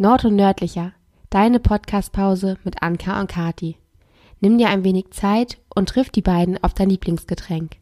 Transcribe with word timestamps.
Nord 0.00 0.24
und 0.24 0.36
Nördlicher, 0.36 0.92
deine 1.28 1.58
Podcastpause 1.58 2.56
mit 2.62 2.84
Anka 2.84 3.18
und 3.18 3.28
Kati. 3.28 3.78
Nimm 4.38 4.56
dir 4.56 4.68
ein 4.68 4.84
wenig 4.84 5.10
Zeit 5.10 5.58
und 5.74 5.88
triff 5.88 6.10
die 6.10 6.22
beiden 6.22 6.62
auf 6.62 6.72
dein 6.72 6.88
Lieblingsgetränk. 6.88 7.72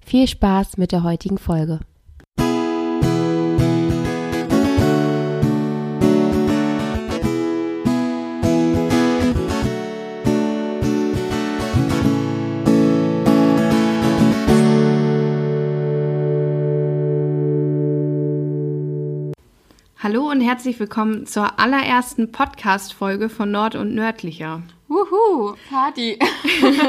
Viel 0.00 0.26
Spaß 0.26 0.78
mit 0.78 0.90
der 0.90 1.02
heutigen 1.02 1.36
Folge. 1.36 1.80
Hallo 20.06 20.30
und 20.30 20.40
herzlich 20.40 20.78
willkommen 20.78 21.26
zur 21.26 21.58
allerersten 21.58 22.30
Podcast-Folge 22.30 23.28
von 23.28 23.50
Nord 23.50 23.74
und 23.74 23.92
Nördlicher. 23.92 24.62
Wuhu, 24.86 25.56
Party. 25.68 26.16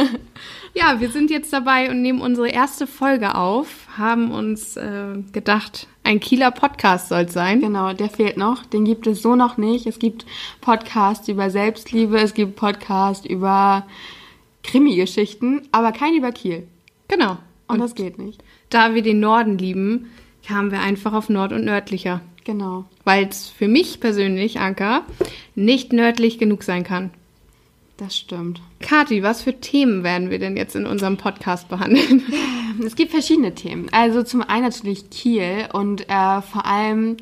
ja, 0.75 0.99
wir 0.99 1.09
sind 1.09 1.31
jetzt 1.31 1.51
dabei 1.51 1.89
und 1.89 2.03
nehmen 2.03 2.21
unsere 2.21 2.49
erste 2.49 2.85
Folge 2.85 3.33
auf, 3.33 3.87
haben 3.97 4.29
uns 4.29 4.77
äh, 4.77 5.15
gedacht, 5.31 5.87
ein 6.03 6.19
Kieler 6.19 6.51
Podcast 6.51 7.09
soll 7.09 7.21
es 7.21 7.33
sein. 7.33 7.59
Genau, 7.59 7.91
der 7.93 8.11
fehlt 8.11 8.37
noch. 8.37 8.67
Den 8.67 8.85
gibt 8.85 9.07
es 9.07 9.23
so 9.23 9.35
noch 9.35 9.57
nicht. 9.57 9.87
Es 9.87 9.97
gibt 9.97 10.27
Podcasts 10.61 11.27
über 11.27 11.49
Selbstliebe, 11.49 12.19
es 12.19 12.35
gibt 12.35 12.55
Podcasts 12.55 13.25
über 13.25 13.87
Krimi-Geschichten, 14.61 15.63
aber 15.71 15.91
kein 15.91 16.13
über 16.13 16.31
Kiel. 16.31 16.67
Genau. 17.07 17.31
Und, 17.31 17.39
und 17.67 17.79
das 17.79 17.95
geht 17.95 18.19
nicht. 18.19 18.43
Da 18.69 18.93
wir 18.93 19.01
den 19.01 19.19
Norden 19.19 19.57
lieben, 19.57 20.11
kamen 20.47 20.69
wir 20.69 20.81
einfach 20.81 21.13
auf 21.13 21.29
Nord 21.29 21.51
und 21.51 21.65
Nördlicher. 21.65 22.21
Genau. 22.47 22.85
Weil 23.03 23.27
es 23.27 23.49
für 23.49 23.67
mich 23.67 23.99
persönlich, 23.99 24.61
Anka, 24.61 25.01
nicht 25.53 25.91
nördlich 25.91 26.37
genug 26.37 26.63
sein 26.63 26.85
kann. 26.85 27.09
Das 27.97 28.15
stimmt. 28.15 28.61
Kathi, 28.79 29.21
was 29.21 29.41
für 29.41 29.59
Themen 29.59 30.01
werden 30.01 30.29
wir 30.29 30.39
denn 30.39 30.55
jetzt 30.55 30.73
in 30.73 30.85
unserem 30.85 31.17
Podcast 31.17 31.67
behandeln? 31.67 32.23
Es 32.85 32.95
gibt 32.95 33.09
verschiedene 33.09 33.55
Themen. 33.55 33.87
Also 33.91 34.21
zum 34.21 34.43
einen 34.43 34.65
natürlich 34.65 35.09
Kiel 35.09 35.67
und 35.73 36.07
äh, 36.09 36.41
vor 36.43 36.67
allem 36.67 37.17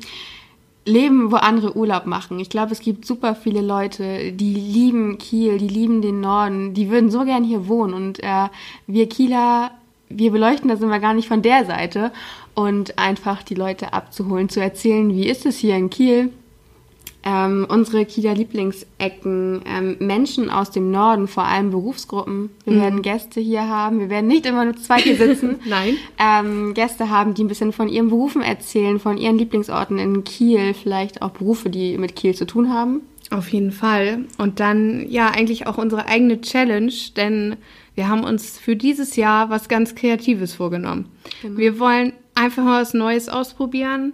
Leben, 0.84 1.32
wo 1.32 1.36
andere 1.36 1.74
Urlaub 1.74 2.04
machen. 2.04 2.38
Ich 2.38 2.50
glaube, 2.50 2.72
es 2.72 2.80
gibt 2.80 3.06
super 3.06 3.34
viele 3.34 3.62
Leute, 3.62 4.32
die 4.32 4.52
lieben 4.52 5.16
Kiel, 5.16 5.56
die 5.56 5.66
lieben 5.66 6.02
den 6.02 6.20
Norden, 6.20 6.74
die 6.74 6.90
würden 6.90 7.10
so 7.10 7.24
gern 7.24 7.42
hier 7.42 7.68
wohnen. 7.68 7.94
Und 7.94 8.22
äh, 8.22 8.48
wir 8.86 9.08
Kieler, 9.08 9.70
wir 10.10 10.30
beleuchten 10.30 10.68
das 10.68 10.82
immer 10.82 11.00
gar 11.00 11.14
nicht 11.14 11.26
von 11.26 11.40
der 11.40 11.64
Seite 11.64 12.12
und 12.56 12.98
einfach 12.98 13.42
die 13.42 13.54
Leute 13.54 13.92
abzuholen, 13.92 14.48
zu 14.48 14.60
erzählen, 14.60 15.14
wie 15.14 15.28
ist 15.28 15.46
es 15.46 15.58
hier 15.58 15.76
in 15.76 15.90
Kiel, 15.90 16.32
ähm, 17.22 17.66
unsere 17.68 18.06
Kieler 18.06 18.34
Lieblingsecken, 18.34 19.60
ähm, 19.66 19.96
Menschen 19.98 20.48
aus 20.48 20.70
dem 20.70 20.90
Norden, 20.90 21.28
vor 21.28 21.44
allem 21.44 21.70
Berufsgruppen. 21.70 22.50
Wir 22.64 22.74
mhm. 22.74 22.80
werden 22.80 23.02
Gäste 23.02 23.40
hier 23.40 23.68
haben. 23.68 24.00
Wir 24.00 24.08
werden 24.08 24.28
nicht 24.28 24.46
immer 24.46 24.64
nur 24.64 24.76
zwei 24.76 25.00
hier 25.00 25.16
sitzen. 25.16 25.56
Nein. 25.66 25.96
Ähm, 26.18 26.72
Gäste 26.72 27.10
haben, 27.10 27.34
die 27.34 27.44
ein 27.44 27.48
bisschen 27.48 27.72
von 27.72 27.88
ihren 27.88 28.08
Berufen 28.08 28.42
erzählen, 28.42 28.98
von 28.98 29.18
ihren 29.18 29.38
Lieblingsorten 29.38 29.98
in 29.98 30.24
Kiel, 30.24 30.72
vielleicht 30.72 31.20
auch 31.20 31.30
Berufe, 31.30 31.68
die 31.68 31.98
mit 31.98 32.16
Kiel 32.16 32.34
zu 32.34 32.46
tun 32.46 32.72
haben. 32.72 33.02
Auf 33.30 33.48
jeden 33.48 33.72
Fall. 33.72 34.24
Und 34.38 34.60
dann 34.60 35.04
ja 35.10 35.28
eigentlich 35.28 35.66
auch 35.66 35.78
unsere 35.78 36.06
eigene 36.06 36.40
Challenge, 36.40 36.92
denn 37.16 37.56
wir 37.96 38.08
haben 38.08 38.24
uns 38.24 38.58
für 38.58 38.76
dieses 38.76 39.16
Jahr 39.16 39.50
was 39.50 39.68
ganz 39.68 39.94
Kreatives 39.94 40.54
vorgenommen. 40.54 41.10
Genau. 41.42 41.58
Wir 41.58 41.78
wollen 41.80 42.12
einfach 42.34 42.62
mal 42.62 42.82
was 42.82 42.94
Neues 42.94 43.28
ausprobieren. 43.28 44.12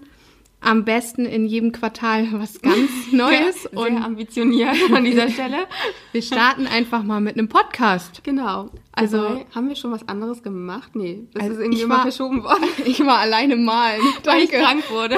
Am 0.61 0.85
besten 0.85 1.27
in 1.27 1.45
jedem 1.47 1.73
Quartal 1.73 2.29
was 2.33 2.63
ganz 2.63 2.91
Neues. 3.13 3.65
Ja, 3.65 3.71
sehr 3.71 3.79
und 3.79 4.03
ambitioniert 4.03 4.77
an 4.95 5.05
dieser 5.05 5.29
Stelle. 5.31 5.67
Wir 6.13 6.23
starten 6.23 6.69
einfach 6.69 7.03
mal 7.03 7.21
mit 7.21 7.37
einem 7.37 7.49
Podcast. 7.49 8.23
Genau. 8.23 8.71
Also 8.95 9.23
Dabei, 9.23 9.47
haben 9.55 9.69
wir 9.69 9.77
schon 9.77 9.91
was 9.91 10.07
anderes 10.07 10.43
gemacht? 10.43 10.95
Nee, 10.95 11.27
das 11.33 11.45
also 11.45 11.55
ist 11.55 11.61
irgendwie 11.61 11.83
immer 11.83 12.03
verschoben 12.03 12.45
worden. 12.45 12.65
Ich 12.85 13.01
war 13.01 13.19
alleine 13.19 13.57
malen. 13.57 14.03
Weil 14.25 14.43
ich 14.43 14.51
krank 14.51 14.91
wurde. 14.91 15.17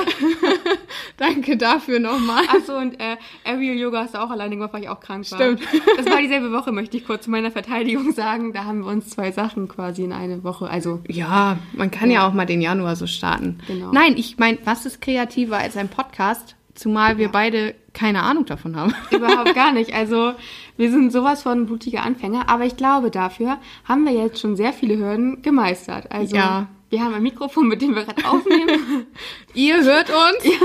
Danke 1.17 1.57
dafür 1.57 1.99
nochmal. 1.99 2.45
Achso, 2.49 2.77
und 2.77 3.01
äh, 3.01 3.17
Aerial 3.45 3.77
Yoga 3.77 4.03
hast 4.03 4.15
du 4.15 4.23
auch 4.23 4.31
alleine 4.31 4.55
gemacht, 4.55 4.73
weil 4.73 4.83
ich 4.83 4.89
auch 4.89 5.01
krank 5.01 5.29
war. 5.31 5.39
Stimmt. 5.39 5.61
Das 5.97 6.07
war 6.07 6.19
dieselbe 6.21 6.53
Woche, 6.53 6.71
möchte 6.71 6.97
ich 6.97 7.05
kurz 7.05 7.25
zu 7.25 7.31
meiner 7.31 7.51
Verteidigung 7.51 8.12
sagen. 8.12 8.53
Da 8.53 8.65
haben 8.65 8.81
wir 8.81 8.91
uns 8.91 9.11
zwei 9.11 9.33
Sachen 9.33 9.67
quasi 9.67 10.05
in 10.05 10.12
eine 10.12 10.45
Woche. 10.45 10.69
Also 10.69 11.01
Ja, 11.09 11.59
man 11.73 11.91
kann 11.91 12.11
ja, 12.11 12.21
ja 12.21 12.29
auch 12.29 12.33
mal 12.33 12.47
den 12.47 12.61
Januar 12.61 12.95
so 12.95 13.06
starten. 13.06 13.59
Genau. 13.67 13.91
Nein, 13.93 14.17
ich 14.17 14.39
meine, 14.39 14.59
was 14.65 14.87
ist 14.87 15.01
kreativer 15.01 15.59
als 15.59 15.77
ein 15.77 15.89
Podcast? 15.89 16.55
Zumal 16.75 17.19
wir 17.19 17.27
ja. 17.27 17.31
beide 17.33 17.75
keine 17.94 18.22
Ahnung 18.22 18.44
davon 18.44 18.77
haben. 18.77 18.93
Überhaupt 19.10 19.55
gar 19.55 19.72
nicht. 19.72 19.94
Also 19.94 20.32
wir 20.77 20.91
sind 20.91 21.12
sowas 21.12 21.43
von 21.43 21.66
blutige 21.66 22.03
Anfänger, 22.03 22.49
aber 22.49 22.66
ich 22.66 22.77
glaube, 22.77 23.10
dafür 23.10 23.59
haben 23.84 24.05
wir 24.05 24.12
jetzt 24.12 24.41
schon 24.41 24.56
sehr 24.56 24.72
viele 24.72 24.99
Hürden 24.99 25.41
gemeistert. 25.41 26.10
Also 26.12 26.37
ja. 26.37 26.66
wir 26.91 27.03
haben 27.03 27.15
ein 27.15 27.22
Mikrofon, 27.22 27.69
mit 27.69 27.81
dem 27.81 27.94
wir 27.94 28.05
gerade 28.05 28.28
aufnehmen. 28.28 29.06
Ihr 29.55 29.82
hört 29.82 30.10
uns? 30.10 30.44
ja, 30.44 30.60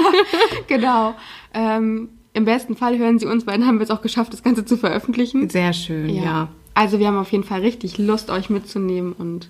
genau. 0.67 1.15
Ähm, 1.53 2.09
Im 2.33 2.45
besten 2.45 2.75
Fall 2.75 2.97
hören 2.97 3.19
Sie 3.19 3.27
uns, 3.27 3.47
weil 3.47 3.57
dann 3.57 3.67
haben 3.67 3.79
wir 3.79 3.83
es 3.83 3.91
auch 3.91 4.01
geschafft, 4.01 4.33
das 4.33 4.43
Ganze 4.43 4.65
zu 4.65 4.75
veröffentlichen. 4.75 5.49
Sehr 5.49 5.73
schön, 5.73 6.09
ja. 6.09 6.23
ja. 6.23 6.47
Also 6.73 6.99
wir 6.99 7.07
haben 7.07 7.17
auf 7.17 7.31
jeden 7.31 7.43
Fall 7.43 7.61
richtig 7.61 7.97
Lust, 7.97 8.29
euch 8.29 8.49
mitzunehmen 8.49 9.13
und 9.13 9.49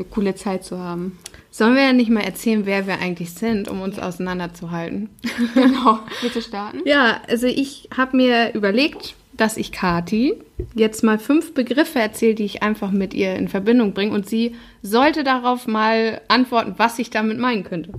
eine 0.00 0.08
coole 0.08 0.34
Zeit 0.34 0.64
zu 0.64 0.78
haben. 0.78 1.18
Sollen 1.50 1.74
wir 1.74 1.82
ja 1.82 1.92
nicht 1.92 2.10
mal 2.10 2.22
erzählen, 2.22 2.64
wer 2.64 2.86
wir 2.86 2.98
eigentlich 2.98 3.32
sind, 3.32 3.68
um 3.68 3.82
uns 3.82 3.98
auseinanderzuhalten? 3.98 5.10
Genau. 5.54 6.00
Bitte 6.22 6.42
starten? 6.42 6.80
ja, 6.84 7.20
also 7.28 7.46
ich 7.46 7.88
habe 7.96 8.16
mir 8.16 8.54
überlegt, 8.54 9.14
dass 9.32 9.56
ich 9.56 9.72
Kati 9.72 10.34
jetzt 10.74 11.02
mal 11.02 11.18
fünf 11.18 11.54
Begriffe 11.54 11.98
erzähle, 11.98 12.34
die 12.34 12.44
ich 12.44 12.62
einfach 12.62 12.90
mit 12.90 13.14
ihr 13.14 13.36
in 13.36 13.48
Verbindung 13.48 13.94
bringe 13.94 14.12
und 14.14 14.28
sie 14.28 14.54
sollte 14.82 15.24
darauf 15.24 15.66
mal 15.66 16.20
antworten, 16.28 16.74
was 16.76 16.98
ich 16.98 17.10
damit 17.10 17.38
meinen 17.38 17.64
könnte. 17.64 17.92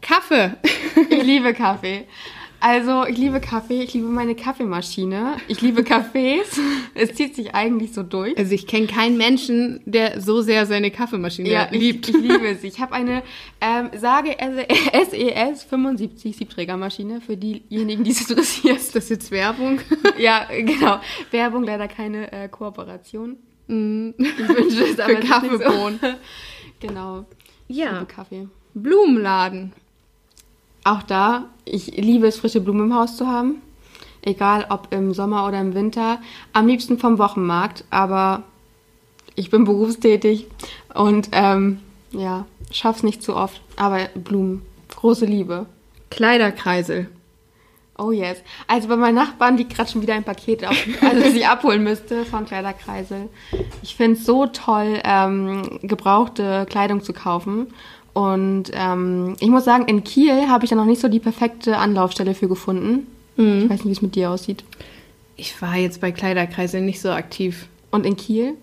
Kaffee. 0.00 0.52
Ich 1.10 1.22
liebe 1.22 1.54
Kaffee. 1.54 2.06
Also, 2.60 3.06
ich 3.06 3.16
liebe 3.16 3.40
Kaffee, 3.40 3.82
ich 3.82 3.94
liebe 3.94 4.08
meine 4.08 4.34
Kaffeemaschine, 4.34 5.36
ich 5.46 5.60
liebe 5.60 5.82
Cafés. 5.82 6.58
es 6.94 7.14
zieht 7.14 7.36
sich 7.36 7.54
eigentlich 7.54 7.92
so 7.92 8.02
durch. 8.02 8.36
Also, 8.36 8.52
ich 8.52 8.66
kenne 8.66 8.88
keinen 8.88 9.16
Menschen, 9.16 9.80
der 9.84 10.20
so 10.20 10.42
sehr 10.42 10.66
seine 10.66 10.90
Kaffeemaschine 10.90 11.48
ja, 11.48 11.68
liebt. 11.70 12.08
Ich, 12.08 12.14
ich 12.16 12.20
liebe 12.20 12.56
sie. 12.56 12.66
Ich 12.66 12.80
habe 12.80 12.94
eine 12.94 13.22
ähm, 13.60 13.90
Sage 13.96 14.36
SES 14.40 15.64
75 15.64 16.36
Siebträgermaschine 16.36 17.20
für 17.20 17.36
diejenigen, 17.36 18.02
die 18.02 18.10
es 18.10 18.28
interessiert. 18.28 18.76
Ist 18.76 18.94
das 18.94 19.08
jetzt 19.08 19.30
Werbung? 19.30 19.80
ja, 20.18 20.48
genau. 20.50 21.00
Werbung, 21.30 21.62
leider 21.62 21.86
keine 21.86 22.32
äh, 22.32 22.48
Kooperation. 22.48 23.36
Mm. 23.68 24.10
Ich 24.18 24.48
wünsche 24.48 24.84
es 24.84 24.98
aber 24.98 25.14
für 25.14 25.20
Kaffeebohnen. 25.20 26.00
So. 26.00 26.08
genau. 26.80 27.26
Ja. 27.68 28.04
Kaffee. 28.04 28.48
Blumenladen. 28.74 29.72
Auch 30.88 31.02
da, 31.02 31.44
ich 31.66 31.88
liebe 31.98 32.26
es, 32.26 32.38
frische 32.38 32.62
Blumen 32.62 32.86
im 32.86 32.94
Haus 32.94 33.18
zu 33.18 33.26
haben. 33.26 33.60
Egal 34.22 34.64
ob 34.70 34.88
im 34.90 35.12
Sommer 35.12 35.46
oder 35.46 35.60
im 35.60 35.74
Winter. 35.74 36.18
Am 36.54 36.66
liebsten 36.66 36.98
vom 36.98 37.18
Wochenmarkt, 37.18 37.84
aber 37.90 38.44
ich 39.34 39.50
bin 39.50 39.64
berufstätig 39.66 40.46
und 40.94 41.28
ähm, 41.32 41.80
ja, 42.10 42.46
schaff's 42.72 43.02
nicht 43.02 43.22
zu 43.22 43.36
oft. 43.36 43.60
Aber 43.76 43.98
Blumen, 44.14 44.62
große 44.96 45.26
Liebe. 45.26 45.66
Kleiderkreisel. 46.08 47.10
Oh 47.98 48.10
yes. 48.10 48.38
Also 48.66 48.88
bei 48.88 48.96
meinen 48.96 49.16
Nachbarn 49.16 49.58
liegt 49.58 49.74
gerade 49.74 49.90
schon 49.90 50.00
wieder 50.00 50.14
ein 50.14 50.24
Paket, 50.24 50.64
auf, 50.64 50.74
also 51.02 51.30
sie 51.30 51.44
abholen 51.44 51.82
müsste 51.82 52.24
von 52.24 52.46
Kleiderkreisel. 52.46 53.28
Ich 53.82 53.94
finde 53.94 54.16
es 54.18 54.24
so 54.24 54.46
toll, 54.46 55.00
ähm, 55.04 55.80
gebrauchte 55.82 56.64
Kleidung 56.70 57.02
zu 57.02 57.12
kaufen. 57.12 57.74
Und 58.18 58.72
ähm, 58.72 59.36
ich 59.38 59.46
muss 59.46 59.64
sagen, 59.64 59.84
in 59.86 60.02
Kiel 60.02 60.48
habe 60.48 60.64
ich 60.64 60.70
da 60.70 60.74
noch 60.74 60.86
nicht 60.86 61.00
so 61.00 61.06
die 61.06 61.20
perfekte 61.20 61.76
Anlaufstelle 61.76 62.34
für 62.34 62.48
gefunden. 62.48 63.06
Mhm. 63.36 63.62
Ich 63.62 63.70
weiß 63.70 63.84
nicht, 63.84 63.84
wie 63.84 63.92
es 63.92 64.02
mit 64.02 64.16
dir 64.16 64.32
aussieht. 64.32 64.64
Ich 65.36 65.62
war 65.62 65.76
jetzt 65.76 66.00
bei 66.00 66.10
Kleiderkreisel 66.10 66.80
nicht 66.80 67.00
so 67.00 67.10
aktiv. 67.10 67.68
Und 67.92 68.04
in 68.04 68.16
Kiel? 68.16 68.54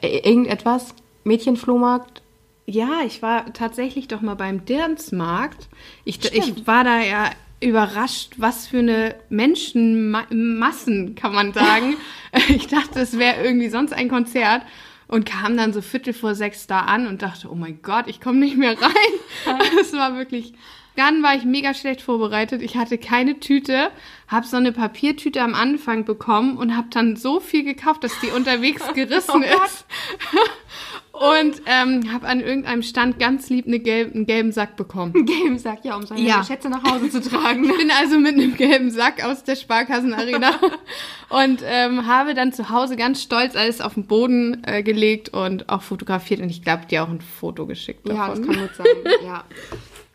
Irgendetwas? 0.00 0.94
Mädchenflohmarkt? 1.24 2.22
Ja, 2.64 3.02
ich 3.04 3.20
war 3.20 3.52
tatsächlich 3.52 4.08
doch 4.08 4.22
mal 4.22 4.36
beim 4.36 4.64
Dirnsmarkt. 4.64 5.68
Ich, 6.06 6.24
ich 6.32 6.66
war 6.66 6.82
da 6.84 7.00
ja 7.00 7.28
überrascht, 7.60 8.32
was 8.38 8.66
für 8.66 8.78
eine 8.78 9.16
Menschenmassen, 9.28 11.14
kann 11.14 11.34
man 11.34 11.52
sagen. 11.52 11.98
ich 12.48 12.68
dachte, 12.68 13.00
es 13.00 13.18
wäre 13.18 13.44
irgendwie 13.44 13.68
sonst 13.68 13.92
ein 13.92 14.08
Konzert 14.08 14.62
und 15.08 15.26
kam 15.26 15.56
dann 15.56 15.72
so 15.72 15.80
Viertel 15.80 16.12
vor 16.12 16.34
sechs 16.34 16.66
da 16.66 16.80
an 16.80 17.06
und 17.06 17.22
dachte, 17.22 17.50
oh 17.50 17.54
mein 17.54 17.80
Gott, 17.82 18.06
ich 18.06 18.20
komme 18.20 18.38
nicht 18.38 18.56
mehr 18.56 18.76
rein. 18.80 19.58
Es 19.80 19.92
war 19.92 20.16
wirklich. 20.16 20.54
Dann 20.96 21.24
war 21.24 21.34
ich 21.34 21.44
mega 21.44 21.74
schlecht 21.74 22.02
vorbereitet. 22.02 22.62
Ich 22.62 22.76
hatte 22.76 22.98
keine 22.98 23.40
Tüte, 23.40 23.90
habe 24.28 24.46
so 24.46 24.56
eine 24.56 24.70
Papiertüte 24.70 25.42
am 25.42 25.54
Anfang 25.54 26.04
bekommen 26.04 26.56
und 26.56 26.76
habe 26.76 26.86
dann 26.90 27.16
so 27.16 27.40
viel 27.40 27.64
gekauft, 27.64 28.04
dass 28.04 28.18
die 28.20 28.28
unterwegs 28.28 28.82
gerissen 28.94 29.44
oh 29.44 29.64
ist. 29.64 29.86
Und 31.14 31.62
ähm, 31.66 32.12
habe 32.12 32.26
an 32.26 32.40
irgendeinem 32.40 32.82
Stand 32.82 33.20
ganz 33.20 33.48
lieb 33.48 33.66
eine 33.66 33.78
gelb, 33.78 34.14
einen 34.14 34.26
gelben 34.26 34.50
Sack 34.50 34.74
bekommen. 34.74 35.14
Einen 35.14 35.26
gelben 35.26 35.58
Sack, 35.58 35.84
ja, 35.84 35.94
um 35.94 36.04
seine 36.04 36.20
Ja. 36.20 36.42
Schätze 36.42 36.68
nach 36.68 36.82
Hause 36.82 37.08
zu 37.08 37.20
tragen. 37.20 37.64
Ich 37.64 37.76
bin 37.76 37.90
also 37.90 38.18
mit 38.18 38.34
einem 38.34 38.56
gelben 38.56 38.90
Sack 38.90 39.24
aus 39.24 39.44
der 39.44 39.54
Sparkassenarena 39.54 40.58
und 41.28 41.62
ähm, 41.64 42.06
habe 42.08 42.34
dann 42.34 42.52
zu 42.52 42.68
Hause 42.70 42.96
ganz 42.96 43.22
stolz 43.22 43.54
alles 43.54 43.80
auf 43.80 43.94
den 43.94 44.06
Boden 44.06 44.62
äh, 44.66 44.82
gelegt 44.82 45.28
und 45.28 45.68
auch 45.68 45.82
fotografiert 45.82 46.40
und 46.40 46.50
ich 46.50 46.62
glaube 46.62 46.86
dir 46.86 47.04
auch 47.04 47.08
ein 47.08 47.20
Foto 47.20 47.66
geschickt 47.66 48.08
davon. 48.08 48.16
Ja, 48.20 48.28
das 48.34 48.42
kann 48.42 48.56
gut 48.60 48.74
sein. 48.74 48.86
Ja. 49.24 49.44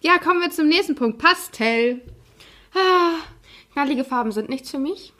Ja, 0.01 0.17
kommen 0.17 0.41
wir 0.41 0.49
zum 0.49 0.67
nächsten 0.67 0.95
Punkt. 0.95 1.17
Pastell. 1.17 2.01
Ah, 2.73 3.15
knallige 3.73 4.03
Farben 4.03 4.31
sind 4.31 4.49
nichts 4.49 4.69
für 4.71 4.79
mich. 4.79 5.13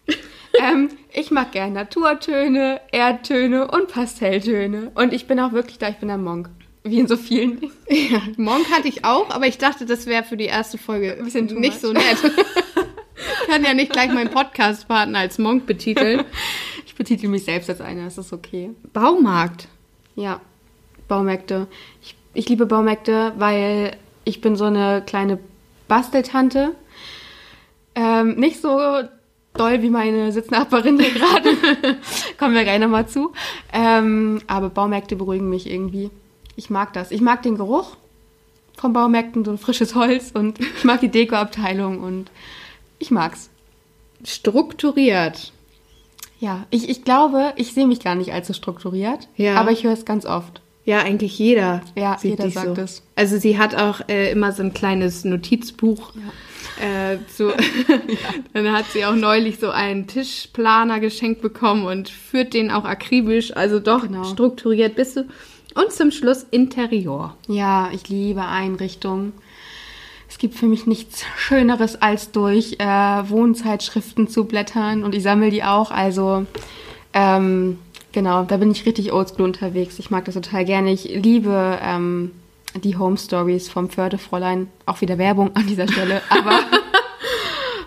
Ähm, 0.58 0.90
ich 1.14 1.32
mag 1.32 1.52
gerne 1.52 1.74
Naturtöne, 1.74 2.82
Erdtöne 2.92 3.70
und 3.70 3.90
Pastelltöne. 3.90 4.92
Und 4.96 5.14
ich 5.14 5.28
bin 5.28 5.40
auch 5.40 5.52
wirklich 5.52 5.78
da, 5.78 5.90
ich 5.90 5.98
bin 5.98 6.10
ein 6.10 6.24
Monk. 6.24 6.50
Wie 6.84 7.00
in 7.00 7.08
so 7.08 7.18
vielen 7.18 7.60
Dingen. 7.60 7.74
Ja, 7.90 8.22
Monk 8.38 8.72
hatte 8.72 8.88
ich 8.88 9.04
auch, 9.04 9.30
aber 9.32 9.48
ich 9.48 9.58
dachte, 9.58 9.86
das 9.86 10.06
wäre 10.06 10.24
für 10.24 10.38
die 10.38 10.46
erste 10.46 10.78
Folge 10.78 11.18
Ein 11.18 11.26
bisschen 11.26 11.46
nicht 11.60 11.80
so 11.80 11.94
nett. 11.94 12.18
Ich 13.42 13.56
kann 13.56 13.64
ja 13.64 13.74
nicht 13.74 13.92
gleich 13.92 14.14
meinen 14.14 14.30
Podcast-Partner 14.30 15.20
als 15.20 15.40
Monk 15.40 15.66
betiteln. 15.66 16.24
Ich 16.86 16.94
betitel 16.96 17.28
mich 17.28 17.44
selbst 17.46 17.70
als 17.70 17.82
einer, 17.82 18.06
das 18.06 18.18
ist 18.18 18.32
okay. 18.32 18.70
Baumarkt. 18.94 19.68
Ja, 20.16 20.40
Baumärkte. 21.08 21.68
Ich, 22.02 22.16
ich 22.34 22.48
liebe 22.48 22.66
Baumärkte, 22.66 23.34
weil 23.38 23.98
ich 24.24 24.40
bin 24.40 24.56
so 24.56 24.66
eine 24.66 25.04
kleine 25.06 25.40
Basteltante. 25.88 26.76
Ähm, 27.96 28.36
nicht 28.36 28.62
so 28.62 28.78
doll 29.60 29.82
wie 29.82 29.90
meine 29.90 30.32
Sitznachbarin 30.32 31.00
hier 31.00 31.12
gerade. 31.12 31.50
Kommen 32.38 32.54
wir 32.56 32.64
gleich 32.64 32.80
nochmal 32.80 33.08
zu. 33.08 33.34
Ähm, 33.74 34.42
aber 34.48 34.70
Baumärkte 34.70 35.16
beruhigen 35.16 35.50
mich 35.50 35.70
irgendwie. 35.70 36.10
Ich 36.56 36.70
mag 36.70 36.94
das. 36.94 37.12
Ich 37.12 37.22
mag 37.22 37.42
den 37.44 37.56
Geruch 37.56 37.96
von 38.78 38.94
Baumärkten, 38.94 39.44
so 39.44 39.58
frisches 39.58 39.96
Holz 39.96 40.32
und 40.34 40.60
ich 40.60 40.84
mag 40.84 41.02
die 41.02 41.10
Dekoabteilung 41.10 42.00
und 42.02 42.32
ich 42.98 43.12
mag's. 43.12 43.50
Strukturiert. 44.24 45.52
Ja, 46.40 46.66
ich, 46.70 46.90
ich 46.90 47.04
glaube, 47.04 47.54
ich 47.58 47.74
sehe 47.74 47.88
mich 47.88 48.00
gar 48.00 48.16
nicht 48.16 48.32
allzu 48.34 48.54
strukturiert, 48.54 49.28
Ja. 49.36 49.56
aber 49.56 49.72
ich 49.72 49.84
höre 49.84 49.94
es 49.94 50.06
ganz 50.06 50.26
oft. 50.26 50.62
Ja, 50.86 51.00
eigentlich 51.00 51.38
jeder. 51.38 51.82
Ja, 51.96 52.18
jeder 52.24 52.50
sagt 52.50 52.76
so. 52.78 52.82
es. 52.82 53.04
Also 53.16 53.38
sie 53.38 53.58
hat 53.58 53.76
auch 53.76 54.02
äh, 54.08 54.32
immer 54.32 54.52
so 54.54 54.64
ein 54.64 54.74
kleines 54.74 55.24
Notizbuch. 55.26 56.14
Äh, 56.80 57.18
so. 57.28 57.52
Dann 58.54 58.72
hat 58.72 58.86
sie 58.94 59.06
auch 59.06 59.16
neulich 59.16 59.60
so 59.60 59.70
einen 59.70 60.08
Tischplaner 60.08 61.00
geschenkt 61.00 61.42
bekommen 61.42 61.86
und 61.86 62.10
führt 62.10 62.54
den 62.54 62.72
auch 62.72 62.86
akribisch. 62.86 63.56
Also 63.56 63.80
doch 63.80 64.04
Genau. 64.04 64.24
strukturiert 64.24 64.96
bist 64.96 65.18
du. 65.18 65.26
Und 65.76 65.92
zum 65.92 66.12
Schluss 66.12 66.46
Interior. 66.52 67.36
Ja, 67.48 67.90
ich 67.94 68.10
liebe 68.10 68.44
Einrichtungen. 68.44 69.34
Es 70.28 70.38
gibt 70.38 70.56
für 70.56 70.68
mich 70.68 70.86
nichts 70.86 71.24
Schöneres, 71.38 72.02
als 72.02 72.32
durch 72.32 72.76
äh, 72.80 72.86
Wohnzeitschriften 72.86 74.28
zu 74.28 74.46
blättern 74.46 75.04
und 75.04 75.16
ich 75.16 75.24
sammle 75.24 75.50
die 75.50 75.64
auch. 75.64 75.90
Also, 75.92 76.46
ähm, 77.14 77.80
genau, 78.12 78.44
da 78.44 78.58
bin 78.58 78.72
ich 78.72 78.86
richtig 78.86 79.12
oldschool 79.12 79.46
unterwegs. 79.46 79.98
Ich 80.00 80.12
mag 80.12 80.26
das 80.26 80.36
total 80.36 80.66
gerne. 80.66 80.92
Ich 80.92 81.06
liebe 81.06 81.80
ähm, 81.82 82.32
die 82.76 82.98
Home 82.98 83.18
Stories 83.18 83.70
vom 83.70 83.90
Fördefräulein. 83.90 84.68
Auch 84.86 85.02
wieder 85.02 85.18
Werbung 85.18 85.56
an 85.56 85.68
dieser 85.68 85.88
Stelle, 85.88 86.22
aber 86.30 86.60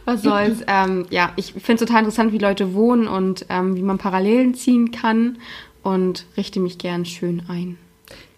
was 0.05 0.23
soll's. 0.23 0.63
Ähm, 0.67 1.07
ja, 1.11 1.33
ich 1.37 1.53
finde 1.53 1.75
es 1.75 1.89
total 1.89 2.01
interessant, 2.01 2.33
wie 2.33 2.39
Leute 2.39 2.75
wohnen 2.75 3.09
und 3.09 3.47
ähm, 3.49 3.77
wie 3.77 3.83
man 3.83 3.99
Parallelen 3.99 4.55
ziehen 4.55 4.91
kann 4.91 5.39
und 5.83 6.27
richte 6.37 6.61
mich 6.61 6.79
gern 6.79 7.05
schön 7.05 7.43
ein. 7.49 7.79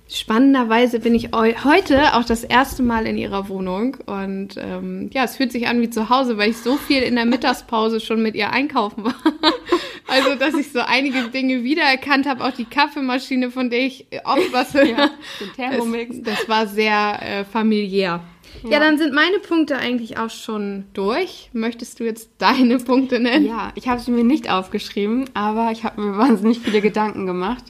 Spannenderweise 0.07 1.01
bin 1.01 1.15
ich 1.15 1.35
eu 1.35 1.55
heute 1.65 2.15
auch 2.15 2.25
das 2.25 2.45
erste 2.45 2.83
Mal 2.83 3.07
in 3.07 3.17
ihrer 3.17 3.49
Wohnung 3.49 3.97
und 4.05 4.57
ähm, 4.59 5.11
ja, 5.13 5.25
es 5.25 5.37
fühlt 5.37 5.51
sich 5.51 5.67
an 5.67 5.81
wie 5.81 5.89
zu 5.89 6.11
Hause, 6.11 6.37
weil 6.37 6.51
ich 6.51 6.59
so 6.59 6.77
viel 6.77 7.03
in 7.03 7.17
der 7.17 7.25
Mittagspause 7.25 8.01
schon 8.01 8.23
mit 8.23 8.35
ihr 8.35 8.51
einkaufen 8.51 9.05
war. 9.05 9.15
Also, 10.15 10.35
dass 10.37 10.55
ich 10.55 10.71
so 10.71 10.81
einige 10.81 11.29
Dinge 11.29 11.65
wiedererkannt 11.65 12.27
habe, 12.27 12.45
auch 12.45 12.53
die 12.53 12.65
Kaffeemaschine, 12.65 13.51
von 13.51 13.71
der 13.71 13.81
ich 13.81 14.07
oft 14.25 14.53
was 14.53 14.73
Ja, 14.75 15.11
den 15.41 15.53
Thermomix. 15.57 16.17
Das, 16.23 16.39
das 16.39 16.49
war 16.49 16.67
sehr 16.67 17.19
äh, 17.23 17.45
familiär. 17.45 18.21
Ja. 18.63 18.71
Ja. 18.71 18.79
dann 18.79 18.99
sind 18.99 19.13
meine 19.13 19.41
Punkte 19.41 19.77
eigentlich 19.77 20.17
auch 20.19 20.31
schon 20.31 20.85
durch. 20.95 21.51
Möchtest 21.53 22.01
du 22.01 22.05
jetzt 22.05 22.31
deine 22.39 22.79
Punkte 22.79 23.21
nennen? 23.21 23.47
Ja, 23.47 23.73
ich 23.75 23.89
habe 23.89 24.01
sie 24.01 24.11
mir 24.11 24.25
nicht 24.25 24.49
aufgeschrieben, 24.49 25.29
aber 25.35 25.71
ich 25.73 25.85
habe 25.85 26.01
mir 26.01 26.17
wahnsinnig 26.19 26.61
viele 26.61 26.81
Gedanken 26.81 27.27
gemacht. 27.27 27.65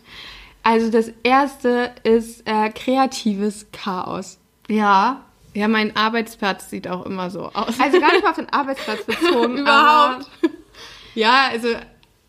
Also 0.63 0.91
das 0.91 1.13
erste 1.23 1.91
ist 2.05 2.47
äh, 2.47 2.71
kreatives 2.71 3.67
Chaos. 3.73 4.39
Ja. 4.69 5.25
Ja, 5.53 5.69
mein 5.69 5.95
Arbeitsplatz 5.95 6.71
sieht 6.71 6.89
auch 6.89 7.07
immer 7.07 7.31
so 7.31 7.51
aus. 7.53 7.79
Also 7.79 8.01
gar 8.01 8.13
nicht 8.13 8.23
mal 8.25 8.31
auf 8.31 8.37
den 8.37 8.53
Arbeitsplatz 8.53 9.05
bezogen. 9.05 9.59
Überhaupt. 9.59 10.27
Ja, 11.15 11.49
also 11.51 11.69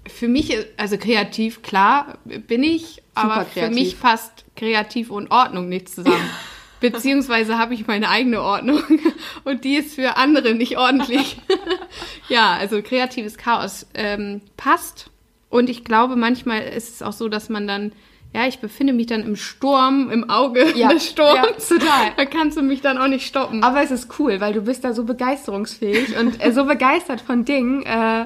für 0.07 0.27
mich, 0.27 0.51
ist- 0.53 0.67
also 0.77 0.97
kreativ, 0.97 1.61
klar 1.61 2.17
bin 2.25 2.63
ich, 2.63 3.01
aber 3.13 3.45
für 3.45 3.59
kreativ. 3.61 3.75
mich 3.75 3.99
passt 3.99 4.45
kreativ 4.55 5.09
und 5.09 5.31
Ordnung 5.31 5.69
nicht 5.69 5.89
zusammen. 5.89 6.29
Beziehungsweise 6.81 7.57
habe 7.57 7.73
ich 7.73 7.87
meine 7.87 8.09
eigene 8.09 8.41
Ordnung 8.41 8.81
und 9.43 9.63
die 9.63 9.75
ist 9.75 9.95
für 9.95 10.17
andere 10.17 10.53
nicht 10.53 10.77
ordentlich. 10.77 11.37
ja, 12.29 12.53
also 12.53 12.81
kreatives 12.81 13.37
Chaos 13.37 13.87
ähm, 13.93 14.41
passt 14.57 15.09
und 15.49 15.69
ich 15.69 15.83
glaube, 15.85 16.15
manchmal 16.15 16.61
ist 16.61 16.95
es 16.95 17.01
auch 17.01 17.13
so, 17.13 17.29
dass 17.29 17.49
man 17.49 17.65
dann, 17.65 17.93
ja, 18.33 18.45
ich 18.45 18.59
befinde 18.59 18.91
mich 18.93 19.07
dann 19.07 19.23
im 19.23 19.35
Sturm, 19.37 20.11
im 20.11 20.29
Auge 20.29 20.73
Ja, 20.77 20.89
des 20.89 21.07
Sturms. 21.07 21.35
ja, 21.69 21.77
total. 21.77 22.11
Da 22.17 22.25
kannst 22.25 22.57
du 22.57 22.61
mich 22.61 22.81
dann 22.81 22.97
auch 22.97 23.07
nicht 23.07 23.25
stoppen. 23.25 23.63
Aber 23.63 23.81
es 23.81 23.89
ist 23.89 24.19
cool, 24.19 24.41
weil 24.41 24.53
du 24.53 24.61
bist 24.61 24.83
da 24.83 24.93
so 24.93 25.05
begeisterungsfähig 25.05 26.17
und 26.17 26.43
äh, 26.45 26.51
so 26.51 26.65
begeistert 26.65 27.21
von 27.21 27.45
Dingen. 27.45 27.83
Äh, 27.83 28.25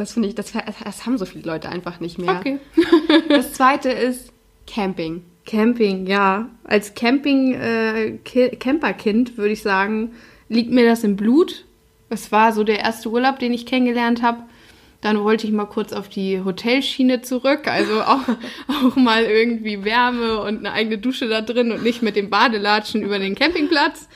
das 0.00 0.12
finde 0.14 0.28
ich, 0.28 0.34
das, 0.34 0.52
das 0.84 1.06
haben 1.06 1.18
so 1.18 1.26
viele 1.26 1.44
Leute 1.44 1.68
einfach 1.68 2.00
nicht 2.00 2.18
mehr. 2.18 2.36
Okay. 2.40 2.58
Das 3.28 3.52
zweite 3.52 3.90
ist 3.90 4.32
Camping. 4.66 5.22
Camping, 5.46 6.06
ja. 6.06 6.48
Als 6.64 6.94
Camping 6.94 7.54
äh, 7.54 8.18
Ki- 8.24 8.56
Camperkind 8.56 9.36
würde 9.36 9.52
ich 9.52 9.62
sagen, 9.62 10.12
liegt 10.48 10.70
mir 10.70 10.84
das 10.86 11.04
im 11.04 11.16
Blut. 11.16 11.64
Es 12.08 12.32
war 12.32 12.52
so 12.52 12.64
der 12.64 12.80
erste 12.80 13.10
Urlaub, 13.10 13.38
den 13.38 13.52
ich 13.52 13.66
kennengelernt 13.66 14.22
habe. 14.22 14.42
Dann 15.00 15.20
wollte 15.24 15.46
ich 15.46 15.52
mal 15.52 15.64
kurz 15.64 15.92
auf 15.92 16.08
die 16.08 16.40
Hotelschiene 16.44 17.22
zurück, 17.22 17.66
also 17.66 18.02
auch, 18.02 18.20
auch 18.68 18.96
mal 18.96 19.24
irgendwie 19.24 19.84
Wärme 19.84 20.40
und 20.42 20.58
eine 20.58 20.72
eigene 20.72 20.98
Dusche 20.98 21.28
da 21.28 21.40
drin 21.40 21.72
und 21.72 21.82
nicht 21.82 22.02
mit 22.02 22.16
dem 22.16 22.30
Badelatschen 22.30 23.02
über 23.02 23.18
den 23.18 23.34
Campingplatz. 23.34 24.08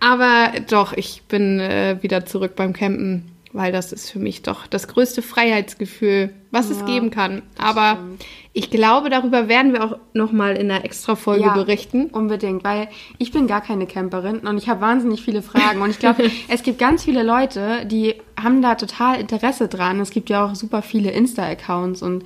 Aber 0.00 0.52
doch, 0.68 0.92
ich 0.94 1.22
bin 1.28 1.60
äh, 1.60 1.98
wieder 2.02 2.26
zurück 2.26 2.56
beim 2.56 2.72
Campen, 2.72 3.30
weil 3.52 3.72
das 3.72 3.92
ist 3.92 4.10
für 4.10 4.18
mich 4.18 4.42
doch 4.42 4.66
das 4.66 4.88
größte 4.88 5.22
Freiheitsgefühl, 5.22 6.34
was 6.52 6.70
es 6.70 6.80
Ja, 6.80 6.86
geben 6.86 7.10
kann. 7.10 7.42
Aber 7.58 7.94
stimmt. 7.94 8.24
ich 8.52 8.70
glaube, 8.70 9.08
darüber 9.10 9.48
werden 9.48 9.72
wir 9.72 9.82
auch 9.82 9.96
noch 10.12 10.30
mal 10.30 10.54
in 10.56 10.70
einer 10.70 10.84
extra 10.84 11.16
Folge 11.16 11.46
Ja, 11.46 11.54
berichten. 11.54 12.10
Unbedingt, 12.12 12.62
weil 12.62 12.88
ich 13.18 13.32
bin 13.32 13.46
gar 13.46 13.62
keine 13.62 13.86
Camperin 13.86 14.40
und 14.40 14.58
ich 14.58 14.68
habe 14.68 14.82
wahnsinnig 14.82 15.22
viele 15.22 15.42
Fragen. 15.42 15.80
Und 15.80 15.90
ich 15.90 15.98
glaube, 15.98 16.30
es 16.48 16.62
gibt 16.62 16.78
ganz 16.78 17.04
viele 17.04 17.22
Leute, 17.22 17.86
die 17.86 18.14
haben 18.40 18.60
da 18.60 18.74
total 18.74 19.18
Interesse 19.18 19.68
dran. 19.68 19.98
Es 20.00 20.10
gibt 20.10 20.28
ja 20.28 20.44
auch 20.44 20.54
super 20.54 20.82
viele 20.82 21.10
Insta-Accounts 21.10 22.02
und 22.02 22.24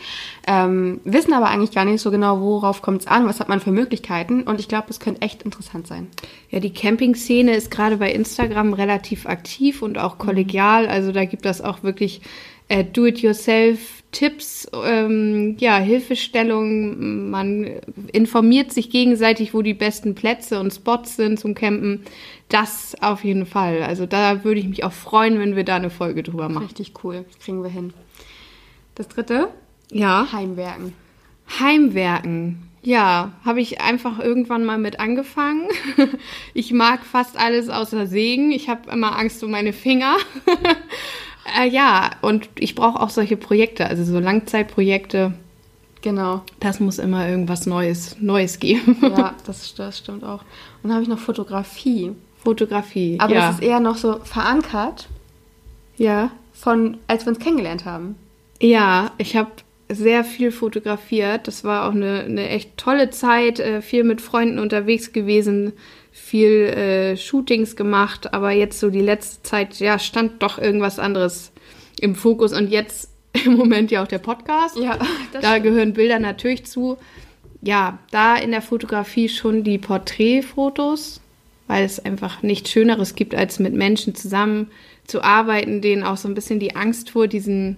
ähm, 0.49 1.00
wissen 1.04 1.33
aber 1.33 1.49
eigentlich 1.49 1.71
gar 1.73 1.85
nicht 1.85 2.00
so 2.00 2.11
genau, 2.11 2.40
worauf 2.40 2.83
kommt 2.83 3.02
es 3.02 3.06
an, 3.06 3.26
was 3.26 3.38
hat 3.38 3.49
man 3.49 3.61
für 3.61 3.71
Möglichkeiten. 3.71 4.42
Und 4.42 4.59
ich 4.59 4.66
glaube, 4.66 4.87
es 4.90 4.99
könnte 4.99 5.23
echt 5.23 5.42
interessant 5.42 5.87
sein. 5.87 6.09
Ja, 6.50 6.59
die 6.59 6.73
Camping-Szene 6.73 7.54
ist 7.54 7.71
gerade 7.71 7.99
bei 7.99 8.11
Instagram 8.11 8.73
relativ 8.73 9.26
aktiv 9.26 9.83
und 9.83 9.99
auch 9.99 10.18
kollegial. 10.18 10.88
Also 10.88 11.12
da 11.12 11.25
gibt 11.25 11.47
es 11.47 11.61
auch 11.61 11.85
wirklich 11.85 12.23
äh, 12.68 12.85
Do-it-yourself-Tipps, 12.85 14.68
ähm, 14.85 15.56
ja, 15.58 15.78
Hilfestellungen. 15.78 17.30
Man 17.30 17.70
informiert 18.12 18.73
sich 18.73 18.90
gegenseitig, 18.90 19.54
wo 19.54 19.62
die 19.62 19.75
besten 19.75 20.14
Plätze 20.14 20.58
und 20.61 20.73
Spots 20.73 21.16
sind 21.16 21.38
zum 21.38 21.54
Campen. 21.54 22.02
Das 22.49 22.96
auf 23.00 23.25
jeden 23.25 23.46
Fall. 23.46 23.82
Also 23.82 24.06
da 24.06 24.44
würde 24.44 24.61
ich 24.61 24.68
mich 24.68 24.85
auch 24.85 24.92
freuen, 24.92 25.38
wenn 25.38 25.56
wir 25.56 25.64
da 25.64 25.76
eine 25.76 25.90
Folge 25.90 26.23
drüber 26.23 26.49
machen. 26.49 26.66
Richtig 26.66 26.92
cool. 27.04 27.25
Das 27.28 27.38
kriegen 27.40 27.62
wir 27.62 27.70
hin. 27.70 27.92
Das 28.94 29.08
dritte, 29.08 29.49
Ja. 29.90 30.26
Heimwerken. 30.32 30.92
Heimwerken. 31.61 32.62
Ja, 32.82 33.32
habe 33.44 33.61
ich 33.61 33.80
einfach 33.80 34.20
irgendwann 34.20 34.64
mal 34.64 34.78
mit 34.78 35.00
angefangen. 35.00 35.68
Ich 36.54 36.73
mag 36.73 37.04
fast 37.04 37.37
alles 37.37 37.68
außer 37.68 38.06
Sägen. 38.06 38.50
Ich 38.52 38.68
habe 38.68 38.90
immer 38.90 39.18
Angst 39.18 39.42
um 39.44 39.50
meine 39.50 39.73
Finger. 39.73 40.16
äh, 41.61 41.69
ja, 41.69 42.11
und 42.23 42.49
ich 42.59 42.75
brauche 42.75 43.00
auch 43.00 43.11
solche 43.11 43.37
Projekte, 43.37 43.87
also 43.87 44.05
so 44.05 44.19
Langzeitprojekte. 44.19 45.35
Genau. 46.03 46.43
Das 46.61 46.79
muss 46.79 46.99
immer 46.99 47.29
irgendwas 47.29 47.67
Neues, 47.67 48.17
Neues 48.21 48.59
geben. 48.61 48.97
Ja, 49.03 49.35
das, 49.47 49.75
das 49.75 49.99
stimmt 49.99 50.25
auch. 50.25 50.43
Und 50.83 50.85
dann 50.85 50.93
habe 50.93 51.03
ich 51.03 51.09
noch 51.09 51.19
Fotografie. 51.19 52.12
Fotografie. 52.43 53.17
Aber 53.19 53.35
ja. 53.35 53.49
das 53.49 53.57
ist 53.57 53.62
eher 53.62 53.81
noch 53.81 53.97
so 53.97 54.21
verankert 54.21 55.09
ja. 55.97 56.31
von, 56.53 56.99
als 57.09 57.26
wir 57.26 57.31
uns 57.31 57.41
kennengelernt 57.41 57.85
haben. 57.85 58.17
Ja, 58.61 59.11
ich 59.19 59.37
habe 59.37 59.50
sehr 59.88 60.25
viel 60.25 60.53
fotografiert. 60.53 61.49
Das 61.49 61.65
war 61.65 61.88
auch 61.88 61.95
eine, 61.95 62.21
eine 62.21 62.49
echt 62.49 62.76
tolle 62.76 63.11
Zeit, 63.11 63.61
äh, 63.61 63.83
viel 63.83 64.05
mit 64.05 64.21
Freunden 64.21 64.59
unterwegs 64.59 65.12
gewesen, 65.12 65.73
viel 66.16 66.64
äh, 66.64 67.16
Shootings 67.16 67.76
gemacht, 67.76 68.32
aber 68.32 68.50
jetzt 68.50 68.80
so 68.80 68.88
die 68.88 69.02
letzte 69.02 69.42
Zeit, 69.42 69.78
ja, 69.78 69.99
stand 69.99 70.42
doch 70.42 70.58
irgendwas 70.58 70.99
anderes 70.99 71.52
im 72.00 72.14
Fokus 72.14 72.54
und 72.54 72.68
jetzt 72.70 73.11
im 73.44 73.52
Moment 73.54 73.90
ja 73.90 74.02
auch 74.02 74.08
der 74.08 74.18
Podcast. 74.18 74.76
Ja, 74.76 74.99
da 75.32 75.40
stimmt. 75.40 75.62
gehören 75.62 75.92
Bilder 75.92 76.18
natürlich 76.18 76.64
zu. 76.64 76.96
Ja, 77.61 77.99
da 78.11 78.37
in 78.37 78.50
der 78.50 78.62
Fotografie 78.62 79.28
schon 79.28 79.62
die 79.62 79.78
Porträtfotos, 79.78 81.20
weil 81.66 81.85
es 81.85 82.04
einfach 82.04 82.42
nichts 82.42 82.70
Schöneres 82.70 83.14
gibt, 83.14 83.35
als 83.35 83.58
mit 83.58 83.75
Menschen 83.75 84.14
zusammen 84.14 84.70
zu 85.06 85.23
arbeiten, 85.23 85.80
denen 85.82 86.02
auch 86.02 86.16
so 86.16 86.28
ein 86.28 86.35
bisschen 86.35 86.61
die 86.61 86.76
Angst 86.76 87.11
vor 87.11 87.28
diesen, 87.28 87.76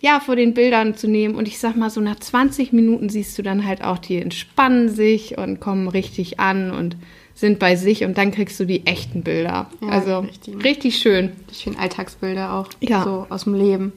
ja, 0.00 0.20
vor 0.20 0.36
den 0.36 0.54
Bildern 0.54 0.96
zu 0.96 1.06
nehmen. 1.06 1.36
Und 1.36 1.46
ich 1.48 1.60
sag 1.60 1.76
mal, 1.76 1.90
so 1.90 2.00
nach 2.00 2.18
20 2.18 2.72
Minuten 2.72 3.08
siehst 3.08 3.38
du 3.38 3.42
dann 3.42 3.64
halt 3.64 3.82
auch, 3.82 3.98
die 3.98 4.20
entspannen 4.20 4.88
sich 4.88 5.38
und 5.38 5.60
kommen 5.60 5.88
richtig 5.88 6.40
an 6.40 6.72
und 6.72 6.96
sind 7.36 7.58
bei 7.58 7.76
sich 7.76 8.02
und 8.02 8.16
dann 8.16 8.32
kriegst 8.32 8.58
du 8.58 8.64
die 8.64 8.86
echten 8.86 9.22
Bilder. 9.22 9.70
Ja, 9.82 9.88
also 9.88 10.20
richtig, 10.20 10.64
richtig 10.64 10.98
schön. 10.98 11.32
Ich 11.52 11.64
finde 11.64 11.78
Alltagsbilder 11.78 12.54
auch 12.54 12.68
ja. 12.80 13.04
so 13.04 13.26
aus 13.28 13.44
dem 13.44 13.54
Leben. 13.54 13.92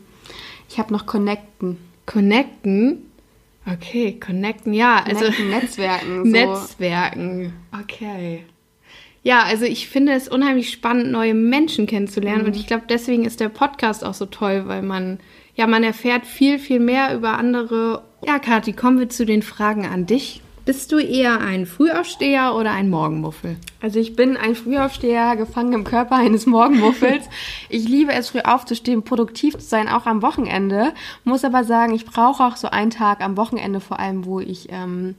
Ich 0.70 0.78
habe 0.78 0.94
noch 0.94 1.06
Connecten. 1.06 1.78
Connecten? 2.06 3.06
Okay, 3.66 4.20
connecten, 4.20 4.74
ja. 4.74 5.04
Also 5.06 5.26
connecten, 5.26 5.50
Netzwerken. 5.52 6.26
So. 6.26 6.32
Netzwerken, 6.32 7.54
okay. 7.82 8.44
Ja, 9.24 9.44
also 9.44 9.66
ich 9.66 9.88
finde 9.88 10.14
es 10.14 10.28
unheimlich 10.28 10.70
spannend, 10.70 11.12
neue 11.12 11.34
Menschen 11.34 11.88
kennenzulernen. 11.88 12.42
Mhm. 12.42 12.48
Und 12.48 12.56
ich 12.58 12.68
glaube, 12.68 12.84
deswegen 12.90 13.24
ist 13.24 13.40
der 13.40 13.50
Podcast 13.50 14.04
auch 14.04 14.14
so 14.14 14.26
toll, 14.26 14.64
weil 14.66 14.82
man, 14.82 15.20
ja, 15.56 15.66
man 15.66 15.84
erfährt 15.84 16.26
viel, 16.26 16.60
viel 16.60 16.80
mehr 16.80 17.16
über 17.16 17.38
andere. 17.38 18.04
Ja, 18.26 18.38
Kathi, 18.40 18.74
kommen 18.74 19.00
wir 19.00 19.10
zu 19.10 19.26
den 19.26 19.44
Fragen 19.44 19.86
an 19.86 20.06
dich. 20.06 20.42
Bist 20.70 20.92
du 20.92 21.00
eher 21.00 21.42
ein 21.42 21.66
Frühaufsteher 21.66 22.54
oder 22.54 22.70
ein 22.70 22.92
Morgenmuffel? 22.92 23.56
Also 23.82 24.00
ich 24.00 24.16
bin 24.16 24.38
ein 24.38 24.54
Frühaufsteher, 24.54 25.36
gefangen 25.36 25.74
im 25.74 25.84
Körper 25.84 26.18
eines 26.18 26.46
Morgenmuffels. 26.46 27.28
ich 27.70 27.90
liebe 27.90 28.14
es, 28.14 28.30
früh 28.30 28.42
aufzustehen, 28.42 29.02
produktiv 29.02 29.58
zu 29.58 29.66
sein, 29.66 29.90
auch 29.90 30.06
am 30.06 30.22
Wochenende. 30.22 30.94
Muss 31.24 31.44
aber 31.44 31.64
sagen, 31.64 31.96
ich 31.96 32.06
brauche 32.06 32.44
auch 32.44 32.56
so 32.56 32.70
einen 32.70 32.92
Tag 32.92 33.22
am 33.22 33.36
Wochenende 33.36 33.80
vor 33.80 34.00
allem, 34.00 34.26
wo 34.26 34.40
ich 34.40 34.68
ähm, 34.72 35.16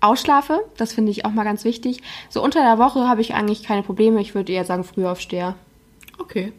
ausschlafe. 0.00 0.60
Das 0.78 0.94
finde 0.94 1.10
ich 1.10 1.26
auch 1.26 1.32
mal 1.32 1.44
ganz 1.44 1.64
wichtig. 1.64 2.02
So 2.30 2.42
unter 2.42 2.62
der 2.62 2.78
Woche 2.78 3.06
habe 3.06 3.20
ich 3.20 3.34
eigentlich 3.34 3.62
keine 3.62 3.82
Probleme. 3.82 4.22
Ich 4.22 4.34
würde 4.34 4.50
eher 4.50 4.64
sagen 4.64 4.84
Frühaufsteher. 4.84 5.56
Okay. 6.16 6.54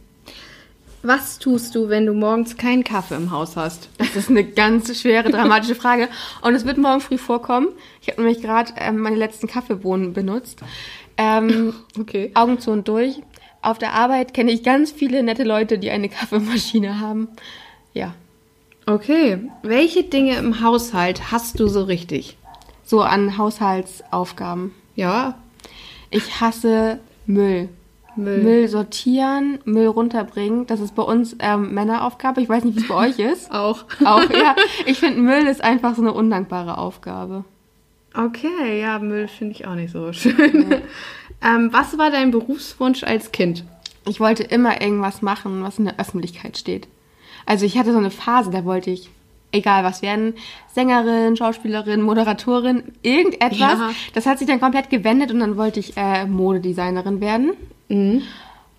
Was 1.04 1.40
tust 1.40 1.74
du, 1.74 1.90
wenn 1.90 2.06
du 2.06 2.14
morgens 2.14 2.58
keinen 2.58 2.84
Kaffee 2.84 3.16
im 3.16 3.32
Haus 3.32 3.58
hast? 3.58 3.90
Das 3.98 4.16
ist 4.16 4.30
eine 4.30 4.44
ganz 4.44 4.96
schwere, 5.00 5.32
dramatische 5.32 5.74
Frage. 5.74 6.10
Und 6.42 6.54
es 6.54 6.66
wird 6.66 6.78
morgen 6.78 7.02
früh 7.02 7.18
vorkommen. 7.18 7.70
Ich 8.02 8.10
habe 8.10 8.22
nämlich 8.22 8.42
gerade 8.42 8.74
ähm, 8.78 9.00
meine 9.00 9.16
letzten 9.16 9.48
Kaffeebohnen 9.48 10.14
benutzt. 10.14 10.60
Ähm, 11.18 11.74
okay. 12.00 12.32
Augen 12.36 12.60
zu 12.60 12.72
und 12.72 12.88
durch. 12.88 13.22
Auf 13.64 13.80
der 13.80 13.94
Arbeit 13.94 14.34
kenne 14.36 14.52
ich 14.52 14.64
ganz 14.64 14.92
viele 14.92 15.24
nette 15.24 15.44
Leute, 15.44 15.80
die 15.80 15.90
eine 15.90 16.10
Kaffeemaschine 16.10 17.00
haben. 17.00 17.30
Ja. 17.94 18.14
Okay. 18.86 19.40
Welche 19.64 20.04
Dinge 20.04 20.38
im 20.38 20.62
Haushalt 20.62 21.32
hast 21.32 21.60
du 21.60 21.68
so 21.68 21.84
richtig? 21.84 22.38
So 22.84 23.02
an 23.02 23.40
Haushaltsaufgaben. 23.40 24.74
Ja. 24.96 25.40
Ich 26.12 26.42
hasse 26.42 27.00
Müll. 27.26 27.70
Müll. 28.16 28.44
Müll 28.44 28.68
sortieren, 28.68 29.60
Müll 29.66 29.88
runterbringen. 29.88 30.68
Das 30.68 30.80
ist 30.80 30.96
bei 30.96 31.04
uns 31.04 31.36
ähm, 31.40 31.74
Männeraufgabe. 31.74 32.42
Ich 32.42 32.50
weiß 32.50 32.64
nicht, 32.64 32.78
wie 32.78 32.82
es 32.82 32.88
bei 32.88 32.96
euch 32.96 33.20
ist. 33.20 33.52
Auch. 33.52 33.86
Auch, 34.04 34.30
ja. 34.30 34.56
Ich 34.86 35.00
finde, 35.00 35.22
Müll 35.22 35.48
ist 35.48 35.64
einfach 35.64 35.96
so 35.96 36.02
eine 36.02 36.14
undankbare 36.14 36.78
Aufgabe. 36.78 37.46
Okay, 38.14 38.82
ja, 38.82 39.00
Müll 39.00 39.28
finde 39.28 39.54
ich 39.54 39.66
auch 39.66 39.76
nicht 39.76 39.94
so 39.94 40.12
schön. 40.12 40.70
Ja. 40.70 40.78
ähm, 41.56 41.70
was 41.72 41.98
war 41.98 42.12
dein 42.12 42.32
Berufswunsch 42.32 43.04
als 43.04 43.32
Kind? 43.32 43.64
Ich 44.06 44.20
wollte 44.20 44.44
immer 44.44 44.82
irgendwas 44.82 45.22
machen, 45.22 45.64
was 45.64 45.80
in 45.80 45.86
der 45.86 46.00
Öffentlichkeit 46.00 46.58
steht. 46.58 46.90
Also 47.46 47.66
ich 47.66 47.78
hatte 47.78 47.94
so 47.94 47.98
eine 47.98 48.12
Phase, 48.12 48.52
da 48.52 48.66
wollte 48.66 48.90
ich 48.90 49.10
egal 49.52 49.84
was 49.84 50.02
werden, 50.02 50.34
Sängerin, 50.74 51.36
Schauspielerin, 51.36 52.02
Moderatorin, 52.02 52.84
irgendetwas. 53.02 53.60
Ja. 53.60 53.92
Das 54.14 54.26
hat 54.26 54.40
sich 54.40 54.48
dann 54.48 54.60
komplett 54.60 54.90
gewendet 54.90 55.32
und 55.32 55.40
dann 55.40 55.58
wollte 55.58 55.80
ich 55.80 55.98
äh, 55.98 56.26
Modedesignerin 56.26 57.22
werden. 57.22 57.52
Mhm. 57.90 58.22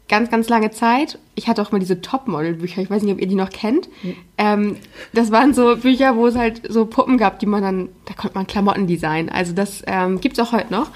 Ganz, 0.08 0.30
ganz 0.30 0.48
lange 0.48 0.70
Zeit. 0.70 1.18
Ich 1.34 1.48
hatte 1.48 1.62
auch 1.62 1.72
mal 1.72 1.78
diese 1.78 2.02
Topmodel-Bücher. 2.02 2.82
Ich 2.82 2.90
weiß 2.90 3.02
nicht, 3.02 3.12
ob 3.12 3.20
ihr 3.20 3.26
die 3.26 3.34
noch 3.34 3.50
kennt. 3.50 3.88
Mhm. 4.02 4.16
Ähm, 4.36 4.76
das 5.12 5.30
waren 5.30 5.54
so 5.54 5.76
Bücher, 5.76 6.16
wo 6.16 6.26
es 6.26 6.36
halt 6.36 6.62
so 6.68 6.86
Puppen 6.86 7.18
gab, 7.18 7.38
die 7.38 7.46
man 7.46 7.62
dann, 7.62 7.88
da 8.06 8.14
konnte 8.14 8.36
man 8.36 8.46
Klamotten 8.46 8.86
designen. 8.86 9.30
Also 9.30 9.52
das 9.52 9.82
ähm, 9.86 10.20
gibt 10.20 10.38
es 10.38 10.44
auch 10.46 10.52
heute 10.52 10.72
noch. 10.72 10.90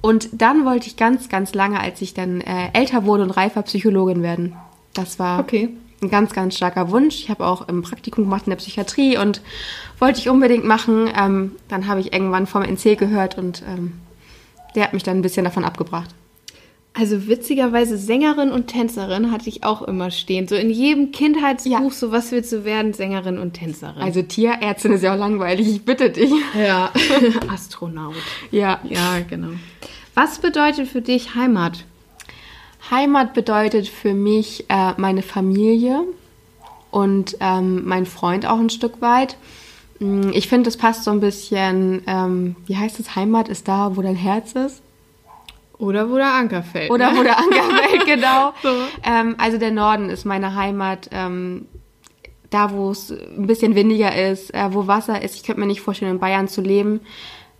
Und 0.00 0.28
dann 0.32 0.64
wollte 0.64 0.88
ich 0.88 0.96
ganz, 0.96 1.28
ganz 1.28 1.54
lange, 1.54 1.80
als 1.80 2.02
ich 2.02 2.14
dann 2.14 2.40
äh, 2.40 2.70
älter 2.72 3.04
wurde 3.04 3.22
und 3.22 3.30
reifer 3.30 3.62
Psychologin 3.62 4.22
werden. 4.22 4.56
Das 4.94 5.18
war 5.18 5.40
okay 5.40 5.70
ein 6.02 6.10
ganz, 6.10 6.32
ganz 6.32 6.56
starker 6.56 6.90
Wunsch. 6.90 7.20
Ich 7.20 7.30
habe 7.30 7.46
auch 7.46 7.68
im 7.68 7.82
Praktikum 7.82 8.24
gemacht 8.24 8.42
in 8.46 8.50
der 8.50 8.56
Psychiatrie 8.56 9.16
und 9.16 9.40
wollte 9.98 10.20
ich 10.20 10.28
unbedingt 10.28 10.64
machen. 10.64 11.08
Ähm, 11.16 11.52
dann 11.68 11.86
habe 11.86 12.00
ich 12.00 12.12
irgendwann 12.12 12.46
vom 12.46 12.62
NC 12.62 12.98
gehört 12.98 13.38
und 13.38 13.62
ähm, 13.68 13.94
der 14.74 14.84
hat 14.84 14.92
mich 14.92 15.02
dann 15.02 15.18
ein 15.18 15.22
bisschen 15.22 15.44
davon 15.44 15.64
abgebracht. 15.64 16.10
Also 16.94 17.26
witzigerweise 17.26 17.96
Sängerin 17.96 18.50
und 18.50 18.66
Tänzerin 18.66 19.32
hatte 19.32 19.48
ich 19.48 19.64
auch 19.64 19.80
immer 19.80 20.10
stehen. 20.10 20.46
So 20.46 20.56
in 20.56 20.68
jedem 20.68 21.10
Kindheitsbuch, 21.10 21.70
ja. 21.70 21.90
so 21.90 22.12
was 22.12 22.32
willst 22.32 22.52
du 22.52 22.64
werden, 22.66 22.92
Sängerin 22.92 23.38
und 23.38 23.54
Tänzerin. 23.54 24.02
Also 24.02 24.20
Tierärztin 24.20 24.92
ist 24.92 25.02
ja 25.02 25.14
auch 25.14 25.18
langweilig, 25.18 25.68
ich 25.68 25.84
bitte 25.86 26.10
dich. 26.10 26.30
Ja, 26.54 26.92
Astronaut. 27.48 28.14
Ja. 28.50 28.80
Ja, 28.84 29.20
genau. 29.26 29.52
Was 30.14 30.38
bedeutet 30.38 30.86
für 30.86 31.00
dich 31.00 31.34
Heimat? 31.34 31.86
Heimat 32.92 33.32
bedeutet 33.32 33.88
für 33.88 34.12
mich 34.12 34.66
äh, 34.68 34.92
meine 34.98 35.22
Familie 35.22 36.02
und 36.90 37.38
ähm, 37.40 37.86
mein 37.86 38.04
Freund 38.04 38.44
auch 38.44 38.58
ein 38.58 38.68
Stück 38.68 39.00
weit. 39.00 39.38
Mm, 39.98 40.28
ich 40.34 40.46
finde, 40.46 40.64
das 40.64 40.76
passt 40.76 41.04
so 41.04 41.10
ein 41.10 41.20
bisschen, 41.20 42.02
ähm, 42.06 42.54
wie 42.66 42.76
heißt 42.76 43.00
es, 43.00 43.16
Heimat 43.16 43.48
ist 43.48 43.66
da, 43.66 43.96
wo 43.96 44.02
dein 44.02 44.14
Herz 44.14 44.52
ist. 44.52 44.82
Oder 45.78 46.10
wo 46.10 46.16
der 46.16 46.34
Anker 46.34 46.62
fällt. 46.62 46.90
Oder 46.90 47.12
ne? 47.12 47.18
wo 47.18 47.22
der 47.22 47.38
Anker 47.38 47.62
fällt, 47.82 48.04
genau. 48.04 48.52
So. 48.62 48.68
Ähm, 49.02 49.36
also 49.38 49.56
der 49.56 49.70
Norden 49.70 50.10
ist 50.10 50.26
meine 50.26 50.54
Heimat. 50.54 51.08
Ähm, 51.12 51.66
da, 52.50 52.72
wo 52.72 52.90
es 52.90 53.10
ein 53.10 53.46
bisschen 53.46 53.74
windiger 53.74 54.14
ist, 54.14 54.52
äh, 54.52 54.68
wo 54.74 54.86
Wasser 54.86 55.22
ist. 55.22 55.34
Ich 55.36 55.44
könnte 55.44 55.60
mir 55.62 55.66
nicht 55.66 55.80
vorstellen, 55.80 56.12
in 56.12 56.18
Bayern 56.20 56.46
zu 56.46 56.60
leben. 56.60 57.00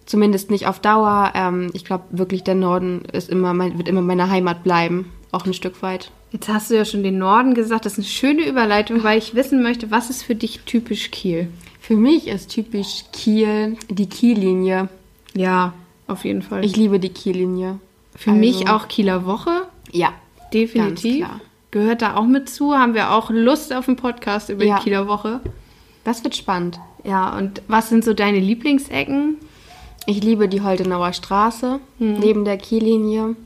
Zumindest 0.05 0.51
nicht 0.51 0.67
auf 0.67 0.81
Dauer. 0.81 1.33
Ähm, 1.35 1.71
ich 1.73 1.87
glaube 1.87 2.05
wirklich, 2.11 2.45
der 2.45 2.55
Norden 2.55 3.07
ist 3.11 3.31
immer 3.31 3.55
mein, 3.55 3.79
wird 3.79 3.89
immer 3.89 4.03
meine 4.03 4.29
Heimat 4.29 4.63
bleiben. 4.63 5.11
Auch 5.33 5.47
ein 5.47 5.55
Stück 5.55 5.83
weit. 5.83 6.11
Jetzt 6.31 6.49
hast 6.49 6.71
du 6.71 6.77
ja 6.77 6.85
schon 6.85 7.03
den 7.03 7.19
Norden 7.19 7.55
gesagt. 7.55 7.85
Das 7.85 7.95
ist 7.95 7.99
eine 7.99 8.07
schöne 8.07 8.49
Überleitung, 8.49 9.03
weil 9.03 9.19
ich 9.19 9.35
wissen 9.35 9.63
möchte, 9.63 9.91
was 9.91 10.11
ist 10.11 10.23
für 10.23 10.35
dich 10.35 10.61
typisch 10.61 11.11
Kiel? 11.11 11.49
Für 11.81 11.97
mich 11.97 12.29
ist 12.29 12.51
typisch 12.51 13.05
Kiel 13.13 13.77
die 13.89 14.09
Kiellinie. 14.09 14.89
Ja, 15.35 15.73
auf 16.07 16.25
jeden 16.25 16.43
Fall. 16.43 16.65
Ich 16.65 16.77
liebe 16.77 17.01
die 17.01 17.09
Kiellinie. 17.09 17.79
Für 18.15 18.31
also, 18.31 18.41
mich 18.41 18.69
auch 18.69 18.89
Kieler 18.89 19.27
Woche. 19.27 19.67
Ja. 19.91 20.13
Definitiv. 20.53 21.27
Gehört 21.71 22.03
da 22.03 22.17
auch 22.17 22.27
mit 22.27 22.51
zu. 22.51 22.75
Haben 22.75 22.95
wir 22.95 23.13
auch 23.13 23.31
Lust 23.31 23.73
auf 23.73 23.89
einen 23.89 23.97
Podcast 23.97 24.51
über 24.51 24.65
ja. 24.65 24.77
die 24.77 24.85
Kieler 24.85 25.09
Woche. 25.09 25.41
Das 26.05 26.23
wird 26.23 26.37
spannend. 26.37 26.79
Ja, 27.05 27.37
und 27.37 27.63
was 27.69 27.89
sind 27.89 28.05
so 28.05 28.13
deine 28.13 28.39
Lieblingsecken? 28.39 29.37
Ich 30.07 30.23
liebe 30.23 30.49
die 30.49 30.61
Holdenauer 30.61 31.13
Straße 31.13 31.81
hm. 31.99 32.19
neben 32.19 32.45
der 32.45 32.59
Kiellinie. 32.59 33.37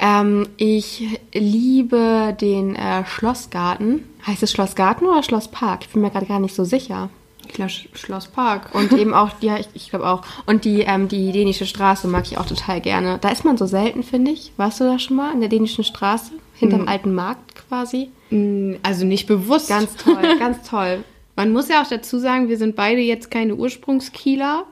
Ähm, 0.00 0.48
ich 0.56 1.20
liebe 1.34 2.34
den 2.40 2.74
äh, 2.74 3.04
Schlossgarten. 3.04 4.04
Heißt 4.26 4.42
es 4.42 4.50
Schlossgarten 4.50 5.06
oder 5.06 5.22
Schlosspark? 5.22 5.82
Ich 5.82 5.90
bin 5.90 6.00
mir 6.00 6.10
gerade 6.10 6.26
gar 6.26 6.40
nicht 6.40 6.54
so 6.54 6.64
sicher. 6.64 7.10
Ich 7.46 7.52
glaube 7.52 7.70
Schlosspark. 7.70 8.74
Und 8.74 8.92
eben 8.98 9.12
auch, 9.12 9.30
ja, 9.40 9.58
ich, 9.58 9.68
ich 9.74 9.90
glaube 9.90 10.08
auch. 10.08 10.22
Und 10.46 10.64
die, 10.64 10.80
ähm, 10.80 11.08
die 11.08 11.32
dänische 11.32 11.66
Straße 11.66 12.08
mag 12.08 12.24
ich 12.26 12.38
auch 12.38 12.46
total 12.46 12.80
gerne. 12.80 13.18
Da 13.20 13.28
ist 13.28 13.44
man 13.44 13.58
so 13.58 13.66
selten, 13.66 14.02
finde 14.02 14.30
ich. 14.30 14.52
Warst 14.56 14.80
du 14.80 14.84
da 14.84 14.98
schon 14.98 15.18
mal 15.18 15.32
in 15.34 15.40
der 15.40 15.50
dänischen 15.50 15.84
Straße? 15.84 16.32
Hinterm 16.54 16.82
mhm. 16.82 16.88
alten 16.88 17.14
Markt 17.14 17.54
quasi? 17.68 18.10
Mm, 18.30 18.74
also 18.82 19.04
nicht 19.04 19.26
bewusst. 19.26 19.68
Ganz 19.68 19.96
toll, 19.96 20.22
ganz 20.38 20.66
toll. 20.68 21.04
Man 21.36 21.52
muss 21.52 21.68
ja 21.68 21.82
auch 21.82 21.88
dazu 21.88 22.18
sagen, 22.18 22.48
wir 22.48 22.56
sind 22.56 22.74
beide 22.74 23.00
jetzt 23.00 23.30
keine 23.30 23.54
Ursprungskieler. 23.54 24.64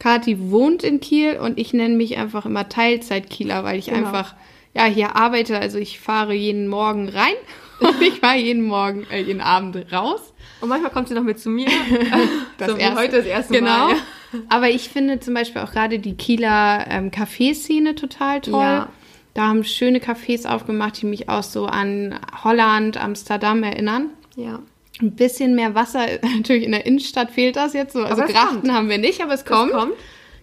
Kathi 0.00 0.50
wohnt 0.50 0.82
in 0.82 1.00
Kiel 1.00 1.38
und 1.38 1.58
ich 1.58 1.72
nenne 1.72 1.96
mich 1.96 2.16
einfach 2.16 2.46
immer 2.46 2.68
Teilzeitkieler, 2.68 3.64
weil 3.64 3.78
ich 3.78 3.86
genau. 3.86 3.98
einfach 3.98 4.34
ja 4.74 4.84
hier 4.84 5.16
arbeite. 5.16 5.58
Also 5.58 5.78
ich 5.78 6.00
fahre 6.00 6.34
jeden 6.34 6.68
Morgen 6.68 7.08
rein 7.08 7.34
und 7.80 8.00
ich 8.00 8.20
fahre 8.20 8.38
jeden 8.38 8.62
Morgen, 8.62 9.06
äh, 9.10 9.20
jeden 9.20 9.40
Abend 9.40 9.76
raus. 9.92 10.32
Und 10.60 10.68
manchmal 10.68 10.92
kommt 10.92 11.08
sie 11.08 11.14
noch 11.14 11.22
mit 11.24 11.40
zu 11.40 11.50
mir. 11.50 11.68
das 12.58 12.70
so 12.70 12.76
erste, 12.76 13.00
heute 13.00 13.16
das 13.16 13.26
erste 13.26 13.54
genau. 13.54 13.88
Mal. 13.88 13.96
Genau. 14.30 14.44
Aber 14.48 14.70
ich 14.70 14.88
finde 14.88 15.20
zum 15.20 15.34
Beispiel 15.34 15.60
auch 15.60 15.72
gerade 15.72 15.98
die 15.98 16.14
Kieler 16.14 16.86
ähm, 16.88 17.10
Kaffeeszene 17.10 17.94
total 17.94 18.40
toll. 18.40 18.60
Ja. 18.60 18.88
Da 19.34 19.48
haben 19.48 19.64
schöne 19.64 19.98
Cafés 19.98 20.46
aufgemacht, 20.46 21.00
die 21.00 21.06
mich 21.06 21.28
auch 21.28 21.42
so 21.42 21.66
an 21.66 22.18
Holland, 22.44 23.02
Amsterdam 23.02 23.62
erinnern. 23.62 24.10
Ja. 24.36 24.60
Ein 25.00 25.12
bisschen 25.12 25.54
mehr 25.54 25.74
Wasser, 25.74 26.06
natürlich 26.36 26.64
in 26.64 26.72
der 26.72 26.86
Innenstadt 26.86 27.30
fehlt 27.30 27.56
das 27.56 27.72
jetzt 27.72 27.94
so. 27.94 28.04
Also 28.04 28.22
es 28.22 28.32
Grachten 28.32 28.60
kommt. 28.60 28.72
haben 28.72 28.88
wir 28.88 28.98
nicht, 28.98 29.22
aber 29.22 29.32
es 29.32 29.44
kommt. 29.44 29.72
kommt. 29.72 29.94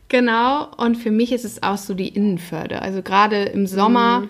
Genau. 0.10 0.68
Und 0.78 0.96
für 0.96 1.12
mich 1.12 1.32
ist 1.32 1.46
es 1.46 1.63
auch 1.63 1.78
so 1.78 1.94
die 1.94 2.10
Innenförde. 2.10 2.82
Also 2.82 3.01
gerade 3.01 3.44
im 3.44 3.68
Sommer, 3.68 4.28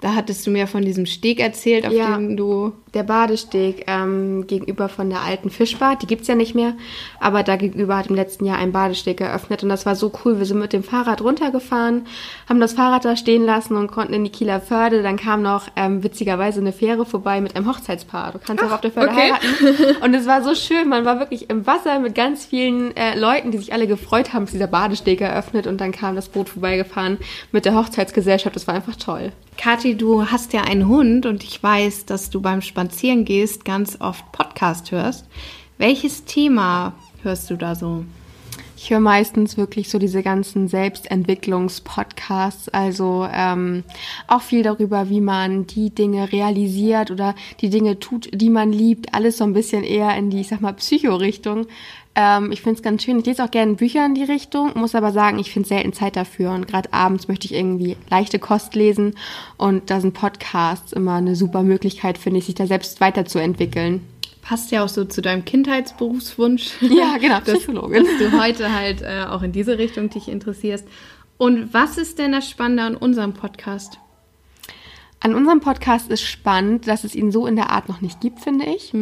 da 0.00 0.14
hattest 0.14 0.46
du 0.46 0.50
mir 0.50 0.66
von 0.66 0.82
diesem 0.82 1.06
Steg 1.06 1.38
erzählt, 1.40 1.86
auf 1.86 1.92
Ja. 1.92 2.16
dem 2.16 2.36
du. 2.36 2.72
Der 2.94 3.02
Badesteg 3.02 3.84
ähm, 3.86 4.46
gegenüber 4.46 4.88
von 4.88 5.10
der 5.10 5.20
alten 5.20 5.50
Fischbad, 5.50 6.02
die 6.02 6.06
gibt's 6.06 6.28
ja 6.28 6.34
nicht 6.34 6.54
mehr, 6.54 6.74
aber 7.20 7.42
da 7.42 7.56
gegenüber 7.56 7.96
hat 7.96 8.06
im 8.06 8.14
letzten 8.14 8.46
Jahr 8.46 8.58
ein 8.58 8.72
Badesteg 8.72 9.20
eröffnet 9.20 9.62
und 9.62 9.68
das 9.68 9.84
war 9.84 9.94
so 9.94 10.10
cool. 10.24 10.38
Wir 10.38 10.46
sind 10.46 10.58
mit 10.58 10.72
dem 10.72 10.82
Fahrrad 10.82 11.20
runtergefahren, 11.20 12.06
haben 12.48 12.60
das 12.60 12.72
Fahrrad 12.72 13.04
da 13.04 13.16
stehen 13.16 13.44
lassen 13.44 13.76
und 13.76 13.90
konnten 13.90 14.14
in 14.14 14.24
die 14.24 14.30
Kieler 14.30 14.60
Förde. 14.60 15.02
Dann 15.02 15.16
kam 15.16 15.42
noch 15.42 15.68
ähm, 15.76 16.02
witzigerweise 16.02 16.60
eine 16.60 16.72
Fähre 16.72 17.04
vorbei 17.04 17.40
mit 17.40 17.56
einem 17.56 17.68
Hochzeitspaar. 17.68 18.32
Du 18.32 18.38
kannst 18.38 18.64
auch 18.64 18.72
auf 18.72 18.80
der 18.80 18.92
Förde 18.92 19.10
okay. 19.10 19.32
heiraten. 19.32 20.02
Und 20.04 20.14
es 20.14 20.26
war 20.26 20.42
so 20.42 20.54
schön, 20.54 20.88
man 20.88 21.04
war 21.04 21.18
wirklich 21.18 21.50
im 21.50 21.66
Wasser 21.66 21.98
mit 21.98 22.14
ganz 22.14 22.46
vielen 22.46 22.96
äh, 22.96 23.18
Leuten, 23.18 23.50
die 23.50 23.58
sich 23.58 23.72
alle 23.72 23.86
gefreut 23.86 24.32
haben, 24.32 24.44
dass 24.44 24.52
dieser 24.52 24.66
Badesteg 24.66 25.20
eröffnet 25.20 25.66
und 25.66 25.80
dann 25.80 25.92
kam 25.92 26.16
das 26.16 26.28
Boot 26.28 26.48
vorbeigefahren 26.48 27.18
mit 27.52 27.64
der 27.64 27.74
Hochzeitsgesellschaft. 27.74 28.56
Das 28.56 28.66
war 28.66 28.74
einfach 28.74 28.96
toll. 28.96 29.32
Kathi, 29.58 29.96
du 29.96 30.26
hast 30.26 30.52
ja 30.52 30.62
einen 30.62 30.86
Hund 30.86 31.26
und 31.26 31.42
ich 31.42 31.60
weiß, 31.60 32.06
dass 32.06 32.30
du 32.30 32.40
beim 32.40 32.62
Spazieren 32.78 33.24
gehst 33.24 33.64
ganz 33.64 34.00
oft 34.00 34.30
Podcast 34.30 34.92
hörst. 34.92 35.26
Welches 35.78 36.26
Thema 36.26 36.92
hörst 37.24 37.50
du 37.50 37.56
da 37.56 37.74
so? 37.74 38.04
Ich 38.76 38.90
höre 38.90 39.00
meistens 39.00 39.56
wirklich 39.56 39.88
so 39.88 39.98
diese 39.98 40.22
ganzen 40.22 40.68
Selbstentwicklungspodcasts, 40.68 42.68
also 42.68 43.26
ähm, 43.32 43.82
auch 44.28 44.42
viel 44.42 44.62
darüber, 44.62 45.10
wie 45.10 45.20
man 45.20 45.66
die 45.66 45.90
Dinge 45.90 46.30
realisiert 46.30 47.10
oder 47.10 47.34
die 47.60 47.68
Dinge 47.68 47.98
tut, 47.98 48.28
die 48.32 48.48
man 48.48 48.70
liebt. 48.70 49.12
Alles 49.12 49.38
so 49.38 49.44
ein 49.44 49.54
bisschen 49.54 49.82
eher 49.82 50.16
in 50.16 50.30
die, 50.30 50.42
ich 50.42 50.46
sag 50.46 50.60
mal, 50.60 50.72
Psycho-Richtung. 50.72 51.66
Ähm, 52.20 52.50
ich 52.50 52.62
finde 52.62 52.78
es 52.78 52.82
ganz 52.82 53.04
schön. 53.04 53.20
Ich 53.20 53.26
lese 53.26 53.44
auch 53.44 53.50
gerne 53.52 53.74
Bücher 53.74 54.04
in 54.04 54.16
die 54.16 54.24
Richtung, 54.24 54.72
muss 54.74 54.96
aber 54.96 55.12
sagen, 55.12 55.38
ich 55.38 55.52
finde 55.52 55.68
selten 55.68 55.92
Zeit 55.92 56.16
dafür. 56.16 56.50
Und 56.50 56.66
gerade 56.66 56.92
abends 56.92 57.28
möchte 57.28 57.46
ich 57.46 57.54
irgendwie 57.54 57.96
leichte 58.10 58.40
Kost 58.40 58.74
lesen. 58.74 59.14
Und 59.56 59.88
da 59.88 60.00
sind 60.00 60.14
Podcasts 60.14 60.92
immer 60.92 61.14
eine 61.14 61.36
super 61.36 61.62
Möglichkeit, 61.62 62.18
finde 62.18 62.40
ich, 62.40 62.46
sich 62.46 62.56
da 62.56 62.66
selbst 62.66 63.00
weiterzuentwickeln. 63.00 64.00
Passt 64.42 64.72
ja 64.72 64.82
auch 64.82 64.88
so 64.88 65.04
zu 65.04 65.22
deinem 65.22 65.44
Kindheitsberufswunsch. 65.44 66.72
Ja, 66.80 67.18
genau, 67.20 67.38
dass, 67.38 67.58
Psychologin. 67.58 68.04
dass 68.04 68.18
du 68.18 68.40
heute 68.40 68.74
halt 68.74 69.02
äh, 69.02 69.24
auch 69.28 69.42
in 69.42 69.52
diese 69.52 69.78
Richtung 69.78 70.10
dich 70.10 70.26
interessierst. 70.26 70.88
Und 71.36 71.72
was 71.72 71.98
ist 71.98 72.18
denn 72.18 72.32
das 72.32 72.50
Spannende 72.50 72.82
an 72.82 72.96
unserem 72.96 73.32
Podcast? 73.32 74.00
An 75.20 75.34
unserem 75.34 75.58
Podcast 75.60 76.10
ist 76.10 76.22
spannend, 76.22 76.86
dass 76.86 77.02
es 77.02 77.14
ihn 77.16 77.32
so 77.32 77.46
in 77.46 77.56
der 77.56 77.70
Art 77.70 77.88
noch 77.88 78.00
nicht 78.00 78.20
gibt, 78.20 78.38
finde 78.40 78.66
ich. 78.66 78.94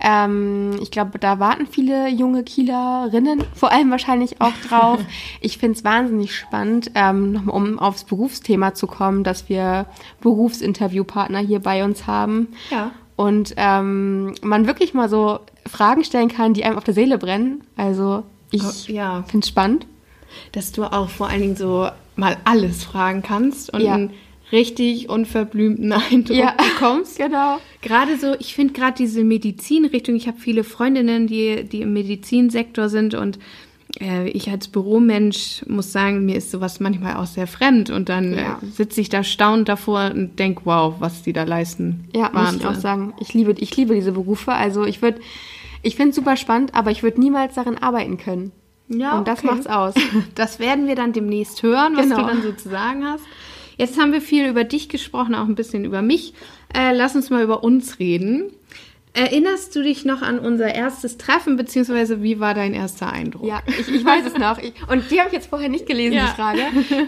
Ähm, 0.00 0.78
ich 0.80 0.90
glaube, 0.90 1.18
da 1.18 1.38
warten 1.40 1.66
viele 1.66 2.08
junge 2.08 2.42
Kielerinnen 2.42 3.44
vor 3.54 3.70
allem 3.70 3.90
wahrscheinlich 3.90 4.40
auch 4.40 4.52
drauf. 4.68 4.98
ich 5.42 5.58
finde 5.58 5.76
es 5.78 5.84
wahnsinnig 5.84 6.34
spannend, 6.34 6.90
ähm, 6.94 7.32
nochmal 7.32 7.54
um 7.54 7.78
aufs 7.78 8.04
Berufsthema 8.04 8.72
zu 8.74 8.86
kommen, 8.86 9.24
dass 9.24 9.48
wir 9.50 9.84
Berufsinterviewpartner 10.22 11.40
hier 11.40 11.60
bei 11.60 11.84
uns 11.84 12.06
haben. 12.06 12.48
Ja. 12.70 12.92
Und 13.16 13.52
ähm, 13.56 14.34
man 14.42 14.66
wirklich 14.66 14.94
mal 14.94 15.08
so 15.08 15.40
Fragen 15.66 16.04
stellen 16.04 16.28
kann, 16.28 16.54
die 16.54 16.64
einem 16.64 16.78
auf 16.78 16.84
der 16.84 16.94
Seele 16.94 17.18
brennen. 17.18 17.62
Also 17.76 18.22
ich 18.50 18.62
Oh, 18.64 18.72
ja. 18.92 19.24
finde 19.26 19.44
es 19.44 19.48
spannend. 19.48 19.86
Dass 20.52 20.72
du 20.72 20.84
auch 20.84 21.08
vor 21.08 21.28
allen 21.28 21.40
Dingen 21.40 21.56
so 21.56 21.88
mal 22.16 22.36
alles 22.44 22.84
fragen 22.84 23.22
kannst 23.22 23.72
und 23.74 23.80
Ja. 23.80 23.98
Richtig 24.52 25.08
unverblümten 25.08 25.92
Eindruck 26.10 26.36
Ja. 26.36 26.54
bekommst. 26.56 27.18
Genau. 27.18 27.58
Gerade 27.82 28.16
so, 28.18 28.34
ich 28.38 28.54
finde 28.54 28.72
gerade 28.74 28.96
diese 28.96 29.24
Medizinrichtung, 29.24 30.16
ich 30.16 30.26
habe 30.28 30.38
viele 30.38 30.64
Freundinnen, 30.64 31.26
die, 31.26 31.64
die 31.64 31.82
im 31.82 31.92
Medizinsektor 31.92 32.88
sind 32.88 33.14
und 33.14 33.38
äh, 34.00 34.28
ich 34.30 34.50
als 34.50 34.68
Büromensch 34.68 35.64
muss 35.66 35.92
sagen, 35.92 36.24
mir 36.26 36.36
ist 36.36 36.50
sowas 36.50 36.78
manchmal 36.80 37.16
auch 37.16 37.26
sehr 37.26 37.46
fremd 37.46 37.90
und 37.90 38.08
dann 38.08 38.34
Ja. 38.34 38.58
äh, 38.62 38.66
sitze 38.66 39.00
ich 39.00 39.08
da 39.08 39.22
staunend 39.22 39.68
davor 39.68 40.10
und 40.14 40.38
denke, 40.38 40.62
wow, 40.64 40.94
was 40.98 41.22
die 41.22 41.32
da 41.32 41.44
leisten. 41.44 42.08
Ja, 42.14 42.30
muss 42.32 42.56
ich 42.56 42.66
auch 42.66 42.74
sagen. 42.74 43.14
Ich 43.20 43.32
liebe, 43.34 43.52
ich 43.58 43.76
liebe 43.76 43.94
diese 43.94 44.12
Berufe. 44.12 44.52
Also 44.52 44.84
ich 44.84 45.00
würde, 45.02 45.20
ich 45.82 45.96
finde 45.96 46.10
es 46.10 46.16
super 46.16 46.36
spannend, 46.36 46.74
aber 46.74 46.90
ich 46.90 47.02
würde 47.02 47.20
niemals 47.20 47.54
darin 47.54 47.78
arbeiten 47.78 48.18
können. 48.18 48.52
Ja, 48.90 49.18
Und 49.18 49.28
das 49.28 49.40
okay. 49.40 49.48
macht's 49.48 49.66
aus. 49.66 49.94
Das 50.34 50.58
werden 50.58 50.86
wir 50.86 50.94
dann 50.94 51.12
demnächst 51.12 51.62
hören, 51.62 51.94
was 51.96 52.04
Genau. 52.08 52.20
du 52.22 52.26
dann 52.26 52.42
so 52.42 52.52
zu 52.52 52.68
sagen 52.70 53.04
hast. 53.04 53.22
Jetzt 53.78 53.98
haben 53.98 54.12
wir 54.12 54.20
viel 54.20 54.46
über 54.46 54.64
dich 54.64 54.88
gesprochen, 54.90 55.34
auch 55.34 55.46
ein 55.46 55.54
bisschen 55.54 55.84
über 55.86 56.02
mich. 56.02 56.34
Äh, 56.74 56.92
lass 56.94 57.14
uns 57.16 57.30
mal 57.30 57.42
über 57.42 57.64
uns 57.64 57.98
reden. 57.98 58.50
Erinnerst 59.14 59.74
du 59.74 59.82
dich 59.82 60.04
noch 60.04 60.20
an 60.20 60.38
unser 60.38 60.74
erstes 60.74 61.16
Treffen, 61.16 61.56
beziehungsweise 61.56 62.22
wie 62.22 62.38
war 62.40 62.52
dein 62.54 62.74
erster 62.74 63.10
Eindruck? 63.10 63.46
Ja, 63.48 63.62
ich, 63.66 63.88
ich 63.88 64.04
weiß 64.04 64.26
es 64.26 64.34
noch. 64.38 64.58
Ich, 64.58 64.74
und 64.90 65.10
die 65.10 65.18
habe 65.18 65.28
ich 65.28 65.34
jetzt 65.34 65.48
vorher 65.48 65.68
nicht 65.70 65.86
gelesen, 65.86 66.14
Ja. 66.16 66.26
die 66.26 66.32
Frage. 66.34 66.60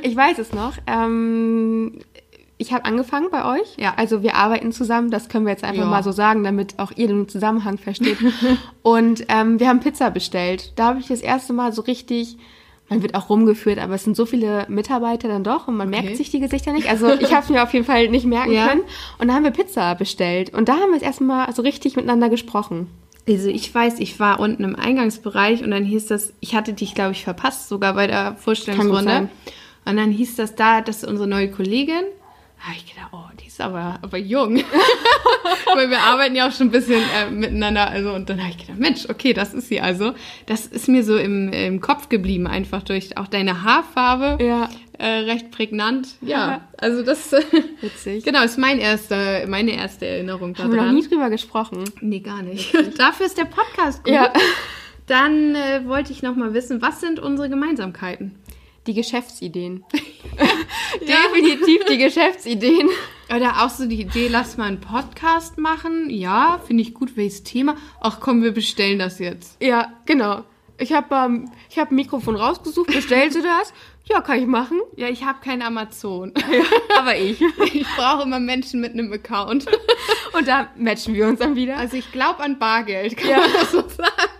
Ich 0.02 0.16
weiß 0.16 0.38
es 0.38 0.52
noch. 0.52 0.72
Ähm, 0.86 1.98
ich 2.56 2.72
habe 2.72 2.84
angefangen 2.84 3.28
bei 3.30 3.44
euch. 3.58 3.76
Ja. 3.78 3.94
Also 3.96 4.22
wir 4.22 4.34
arbeiten 4.34 4.72
zusammen, 4.72 5.10
das 5.10 5.28
können 5.28 5.44
wir 5.46 5.52
jetzt 5.52 5.64
einfach 5.64 5.82
Ja. 5.84 5.88
mal 5.88 6.02
so 6.02 6.12
sagen, 6.12 6.42
damit 6.42 6.78
auch 6.78 6.92
ihr 6.96 7.06
den 7.08 7.28
Zusammenhang 7.28 7.78
versteht. 7.78 8.18
und 8.82 9.24
ähm, 9.28 9.60
wir 9.60 9.68
haben 9.68 9.80
Pizza 9.80 10.10
bestellt. 10.10 10.72
Da 10.76 10.86
habe 10.88 11.00
ich 11.00 11.06
das 11.08 11.20
erste 11.20 11.52
Mal 11.52 11.72
so 11.72 11.82
richtig, 11.82 12.38
man 12.90 13.00
wird 13.02 13.14
auch 13.14 13.30
rumgeführt, 13.30 13.78
aber 13.78 13.94
es 13.94 14.04
sind 14.04 14.16
so 14.16 14.26
viele 14.26 14.66
Mitarbeiter 14.68 15.28
dann 15.28 15.44
doch 15.44 15.68
und 15.68 15.76
man 15.76 15.88
Okay. 15.88 16.02
merkt 16.02 16.16
sich 16.18 16.30
die 16.30 16.40
Gesichter 16.40 16.72
nicht. 16.72 16.90
Also 16.90 17.08
ich 17.14 17.32
habe 17.32 17.44
es 17.44 17.48
mir 17.48 17.62
auf 17.62 17.72
jeden 17.72 17.86
Fall 17.86 18.08
nicht 18.08 18.26
merken 18.26 18.52
Ja. 18.52 18.68
können. 18.68 18.82
Und 19.18 19.28
da 19.28 19.34
haben 19.34 19.44
wir 19.44 19.52
Pizza 19.52 19.94
bestellt. 19.94 20.52
Und 20.52 20.68
da 20.68 20.74
haben 20.74 20.90
wir 20.90 20.94
das 20.98 21.02
erste 21.02 21.24
Mal 21.24 21.50
so 21.54 21.62
richtig 21.62 21.96
miteinander 21.96 22.28
gesprochen. 22.28 22.88
Also 23.28 23.48
ich 23.48 23.72
weiß, 23.72 24.00
ich 24.00 24.18
war 24.18 24.40
unten 24.40 24.64
im 24.64 24.74
Eingangsbereich 24.76 25.62
und 25.62 25.70
dann 25.70 25.84
hieß 25.84 26.06
das, 26.08 26.32
ich 26.40 26.54
hatte 26.56 26.72
dich, 26.72 26.94
glaube 26.94 27.12
ich, 27.12 27.22
verpasst, 27.22 27.68
sogar 27.68 27.94
bei 27.94 28.06
der 28.08 28.34
Vorstellungsrunde. 28.36 29.28
Und 29.84 29.96
dann 29.96 30.10
hieß 30.10 30.34
das 30.36 30.56
da, 30.56 30.80
das 30.80 31.02
ist 31.04 31.08
unsere 31.08 31.28
neue 31.28 31.50
Kollegin. 31.50 32.02
Habe 32.60 32.76
ich 32.76 32.86
gedacht, 32.94 33.08
oh, 33.12 33.24
die 33.42 33.46
ist 33.46 33.58
aber, 33.60 33.98
aber 34.02 34.18
jung. 34.18 34.56
Weil 35.74 35.88
wir 35.88 36.00
arbeiten 36.00 36.34
ja 36.36 36.46
auch 36.46 36.52
schon 36.52 36.66
ein 36.68 36.70
bisschen 36.70 37.00
äh, 37.16 37.30
miteinander. 37.30 37.88
Also, 37.88 38.12
und 38.12 38.28
dann 38.28 38.38
habe 38.38 38.50
ich 38.50 38.58
gedacht, 38.58 38.78
Mensch, 38.78 39.06
okay, 39.08 39.32
das 39.32 39.54
ist 39.54 39.68
sie 39.68 39.80
also. 39.80 40.12
Das 40.44 40.66
ist 40.66 40.86
mir 40.86 41.02
so 41.02 41.16
im, 41.16 41.50
im 41.52 41.80
Kopf 41.80 42.10
geblieben, 42.10 42.46
einfach 42.46 42.82
durch 42.82 43.16
auch 43.16 43.28
deine 43.28 43.62
Haarfarbe. 43.62 44.44
Ja. 44.44 44.68
Äh, 44.98 45.20
recht 45.20 45.50
prägnant. 45.50 46.08
Ja, 46.20 46.68
also 46.76 47.02
das 47.02 47.32
Witzig. 47.80 48.22
genau 48.22 48.42
ist 48.44 48.58
mein 48.58 48.78
erster, 48.78 49.46
meine 49.46 49.70
erste 49.70 50.04
Erinnerung 50.06 50.54
Haben 50.58 50.70
wir 50.72 50.76
noch 50.76 50.82
daran. 50.82 50.94
nie 50.94 51.08
drüber 51.08 51.30
gesprochen. 51.30 51.84
Nee, 52.02 52.20
gar 52.20 52.42
nicht. 52.42 52.74
Dafür 52.98 53.24
ist 53.24 53.38
der 53.38 53.46
Podcast 53.46 54.04
gut. 54.04 54.12
Ja. 54.12 54.30
Dann 55.06 55.54
äh, 55.54 55.86
wollte 55.86 56.12
ich 56.12 56.22
noch 56.22 56.36
mal 56.36 56.52
wissen, 56.52 56.82
was 56.82 57.00
sind 57.00 57.18
unsere 57.18 57.48
Gemeinsamkeiten? 57.48 58.36
Die 58.86 58.94
Geschäftsideen. 58.94 59.84
Definitiv 61.00 61.84
die 61.84 61.98
Geschäftsideen. 61.98 62.88
Oder 63.34 63.62
auch 63.64 63.70
so 63.70 63.86
die 63.86 64.00
Idee, 64.00 64.28
lass 64.28 64.56
mal 64.56 64.64
einen 64.64 64.80
Podcast 64.80 65.58
machen. 65.58 66.08
Ja, 66.10 66.60
finde 66.66 66.82
ich 66.82 66.94
gut. 66.94 67.16
Welches 67.16 67.42
Thema? 67.42 67.76
Ach 68.00 68.20
komm, 68.20 68.42
wir 68.42 68.52
bestellen 68.52 68.98
das 68.98 69.18
jetzt. 69.18 69.62
Ja, 69.62 69.92
genau. 70.06 70.44
Ich 70.78 70.92
habe 70.92 71.14
ähm, 71.14 71.50
ich 71.68 71.78
hab 71.78 71.90
ein 71.90 71.94
Mikrofon 71.94 72.36
rausgesucht, 72.36 72.86
bestellst 72.92 73.36
du 73.36 73.42
das? 73.42 73.72
Ja, 74.04 74.22
kann 74.22 74.40
ich 74.40 74.46
machen. 74.46 74.80
Ja, 74.96 75.08
ich 75.08 75.24
habe 75.24 75.38
kein 75.44 75.60
Amazon. 75.62 76.32
Aber 76.98 77.16
ich. 77.16 77.40
Ich 77.74 77.86
brauche 77.96 78.22
immer 78.22 78.40
Menschen 78.40 78.80
mit 78.80 78.94
einem 78.94 79.12
Account. 79.12 79.66
Und 80.32 80.48
da 80.48 80.68
matchen 80.76 81.14
wir 81.14 81.28
uns 81.28 81.38
dann 81.38 81.54
wieder. 81.54 81.76
Also 81.76 81.96
ich 81.98 82.10
glaube 82.12 82.40
an 82.42 82.58
Bargeld, 82.58 83.16
kann 83.18 83.30
Ja. 83.30 83.38
man 83.40 83.52
das 83.52 83.70
so 83.72 83.82
sagen? 83.88 84.30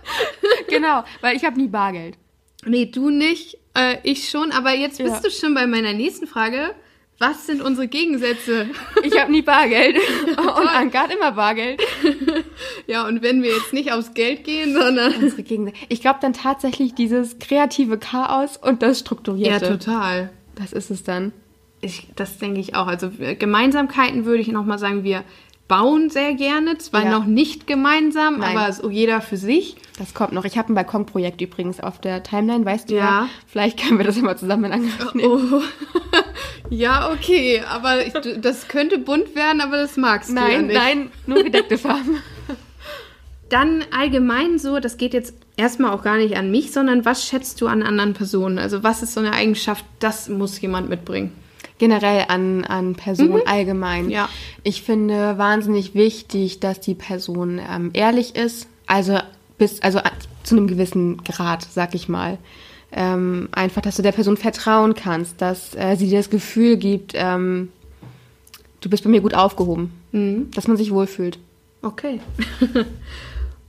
genau, 0.69 1.05
weil 1.21 1.37
ich 1.37 1.45
habe 1.45 1.61
nie 1.61 1.69
Bargeld. 1.69 2.17
Nee, 2.65 2.87
du 2.87 3.11
nicht, 3.11 3.59
äh, 3.75 3.97
ich 4.03 4.29
schon. 4.29 4.53
Aber 4.53 4.73
jetzt 4.75 4.99
bist 4.99 5.15
Ja. 5.17 5.21
du 5.21 5.31
schon 5.31 5.55
bei 5.55 5.67
meiner 5.67 5.93
nächsten 5.93 6.27
Frage. 6.27 6.75
Was 7.19 7.47
sind 7.47 7.61
unsere 7.61 7.87
Gegensätze? 7.87 8.71
Ich 9.03 9.21
habe 9.21 9.31
nie 9.31 9.43
Bargeld. 9.43 9.97
Und 10.39 10.67
Anka 10.69 11.01
hat 11.01 11.13
immer 11.15 11.33
Bargeld. 11.33 11.79
Ja, 12.87 13.07
und 13.07 13.23
wenn 13.23 13.43
wir 13.43 13.51
jetzt 13.51 13.75
nicht 13.75 13.93
aufs 13.93 14.15
Geld 14.15 14.43
gehen, 14.45 14.73
sondern... 14.73 15.13
Unsere 15.15 15.43
Gegensätze. 15.43 15.77
Ich 15.91 16.01
glaube 16.01 16.19
dann 16.23 16.33
tatsächlich 16.33 16.95
dieses 16.95 17.39
kreative 17.39 17.99
Chaos 17.99 18.57
und 18.57 18.83
das 18.83 19.01
Ja, 19.01 19.05
Strukturierte. 19.05 19.79
total. 19.79 20.31
das 20.55 20.73
ist 20.73 20.91
es 20.91 21.03
dann. 21.05 21.33
Ich, 21.83 22.09
das 22.17 22.39
denke 22.39 22.59
ich 22.61 22.75
auch. 22.75 22.87
Also 22.87 23.11
äh, 23.21 23.35
Gemeinsamkeiten 23.35 24.25
würde 24.25 24.41
ich 24.41 24.49
nochmal 24.49 24.79
sagen, 24.79 25.05
wir 25.05 25.23
bauen 25.71 26.11
sehr 26.11 26.35
gerne, 26.35 26.77
zwar 26.79 27.05
Ja. 27.05 27.11
noch 27.13 27.25
nicht 27.27 27.69
gemeinsam, 27.69 28.41
Nein. 28.41 28.57
aber 28.59 28.73
so 28.73 28.91
jeder 28.91 29.21
für 29.21 29.37
sich. 29.37 29.77
Das 29.99 30.15
kommt 30.15 30.33
noch. 30.33 30.45
Ich 30.45 30.59
habe 30.59 30.73
ein 30.73 30.75
Balkonprojekt 30.75 31.41
übrigens 31.41 31.79
auf 31.79 32.01
der 32.01 32.25
Timeline, 32.25 32.65
weißt 32.65 32.91
du 32.91 32.97
ja. 32.97 33.01
Ja. 33.01 33.29
Vielleicht 33.47 33.79
können 33.81 33.97
wir 33.99 34.05
das 34.05 34.17
mal 34.17 34.37
zusammen 34.37 34.65
in 34.65 34.73
Angriff 34.73 35.15
nehmen. 35.15 35.53
Oh. 35.55 35.63
ja, 36.71 37.13
okay, 37.13 37.63
aber 37.71 38.05
ich, 38.05 38.13
das 38.41 38.67
könnte 38.67 38.99
bunt 38.99 39.37
werden, 39.37 39.61
aber 39.61 39.77
das 39.77 39.97
magst 39.97 40.31
du 40.31 40.35
ja 40.35 40.41
Nein, 40.43 40.67
nicht. 40.67 40.77
nein, 40.77 41.11
nur 41.27 41.45
gedeckte 41.45 41.79
Farben. 41.79 42.17
Dann 43.49 43.85
allgemein 43.97 44.59
so, 44.59 44.81
das 44.81 44.97
geht 44.97 45.13
jetzt 45.15 45.35
erstmal 45.57 45.93
auch 45.93 46.03
gar 46.03 46.17
nicht 46.17 46.37
an 46.37 46.51
mich, 46.51 46.73
sondern 46.73 47.05
was 47.05 47.25
schätzt 47.25 47.61
du 47.61 47.69
an 47.69 47.83
anderen 47.85 48.13
Personen? 48.15 48.59
Also 48.59 48.83
was 48.83 49.03
ist 49.03 49.15
so 49.15 49.21
eine 49.21 49.33
Eigenschaft, 49.33 49.85
das 50.01 50.29
muss 50.29 50.61
jemand 50.61 50.89
mitbringen? 50.89 51.33
Generell 51.81 52.27
an, 52.29 52.65
an 52.65 52.95
Personen 52.95 53.43
allgemein. 53.47 54.09
Ja. 54.11 54.29
Ich 54.63 54.83
finde 54.83 55.37
wahnsinnig 55.39 55.95
wichtig, 55.95 56.61
dass 56.61 56.79
die 56.79 56.95
Person 56.95 57.59
ähm, 57.59 57.91
ehrlich 57.95 58.37
ist. 58.37 58.69
Also 58.87 59.19
bis, 59.59 59.83
also 59.83 60.01
zu 60.45 60.57
einem 60.57 60.69
gewissen 60.69 61.25
Grad, 61.25 61.67
sag 61.69 61.95
ich 61.97 62.09
mal. 62.09 62.39
Ähm, 62.93 63.49
einfach, 63.53 63.83
dass 63.83 63.97
du 63.97 64.03
der 64.03 64.13
Person 64.13 64.37
vertrauen 64.37 64.95
kannst, 64.95 65.41
dass 65.41 65.75
äh, 65.75 65.97
sie 65.97 66.09
dir 66.09 66.19
das 66.19 66.31
Gefühl 66.31 66.77
gibt, 66.77 67.13
ähm, 67.15 67.71
du 68.81 68.91
bist 68.91 69.03
bei 69.05 69.11
mir 69.11 69.21
gut 69.21 69.35
aufgehoben. 69.35 69.93
Dass 70.55 70.67
man 70.67 70.77
sich 70.77 70.91
wohlfühlt. 70.91 71.39
Okay. 71.83 72.21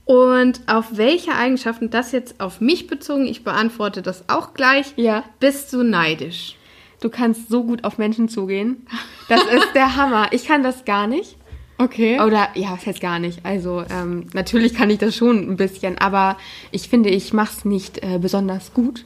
Und 0.04 0.60
auf 0.66 0.96
welche 0.96 1.34
Eigenschaften, 1.34 1.88
das 1.90 2.10
jetzt 2.10 2.40
auf 2.40 2.60
mich 2.60 2.88
bezogen, 2.88 3.26
ich 3.26 3.44
beantworte 3.44 4.02
das 4.02 4.24
auch 4.28 4.52
gleich, 4.52 4.92
Ja. 4.96 5.22
bist 5.38 5.72
du 5.72 5.84
neidisch? 5.84 6.56
Du 7.02 7.10
kannst 7.10 7.48
so 7.48 7.64
gut 7.64 7.82
auf 7.82 7.98
Menschen 7.98 8.28
zugehen. 8.28 8.86
Das 9.28 9.42
ist 9.42 9.74
der 9.74 9.96
Hammer. 9.96 10.28
Ich 10.30 10.46
kann 10.46 10.62
das 10.62 10.84
gar 10.84 11.08
nicht. 11.08 11.36
Okay. 11.76 12.20
Oder 12.20 12.50
ja, 12.54 12.70
was 12.70 12.86
heißt 12.86 13.00
gar 13.00 13.18
nicht. 13.18 13.44
Also 13.44 13.82
ähm, 13.90 14.28
natürlich 14.34 14.72
kann 14.72 14.88
ich 14.88 14.98
das 14.98 15.16
schon 15.16 15.50
ein 15.50 15.56
bisschen, 15.56 15.98
aber 15.98 16.38
ich 16.70 16.88
finde, 16.88 17.10
ich 17.10 17.32
mache 17.32 17.50
es 17.58 17.64
nicht 17.64 18.04
äh, 18.04 18.18
besonders 18.20 18.72
gut. 18.72 19.04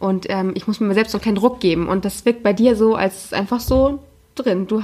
Und 0.00 0.26
ähm, 0.28 0.54
ich 0.56 0.66
muss 0.66 0.80
mir 0.80 0.92
selbst 0.92 1.14
noch 1.14 1.22
keinen 1.22 1.36
Druck 1.36 1.60
geben. 1.60 1.86
Und 1.86 2.04
das 2.04 2.24
wirkt 2.24 2.42
bei 2.42 2.52
dir 2.52 2.74
so, 2.74 2.96
als 2.96 3.32
einfach 3.32 3.60
so 3.60 4.02
drin. 4.34 4.66
Du, 4.66 4.82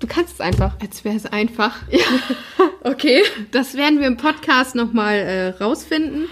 du 0.00 0.06
kannst 0.08 0.34
es 0.34 0.40
einfach. 0.40 0.74
Als 0.80 1.04
wäre 1.04 1.14
es 1.14 1.26
einfach. 1.26 1.76
okay. 2.82 3.22
Das 3.52 3.74
werden 3.74 4.00
wir 4.00 4.08
im 4.08 4.16
Podcast 4.16 4.74
nochmal 4.74 5.14
äh, 5.14 5.48
rausfinden. 5.62 6.24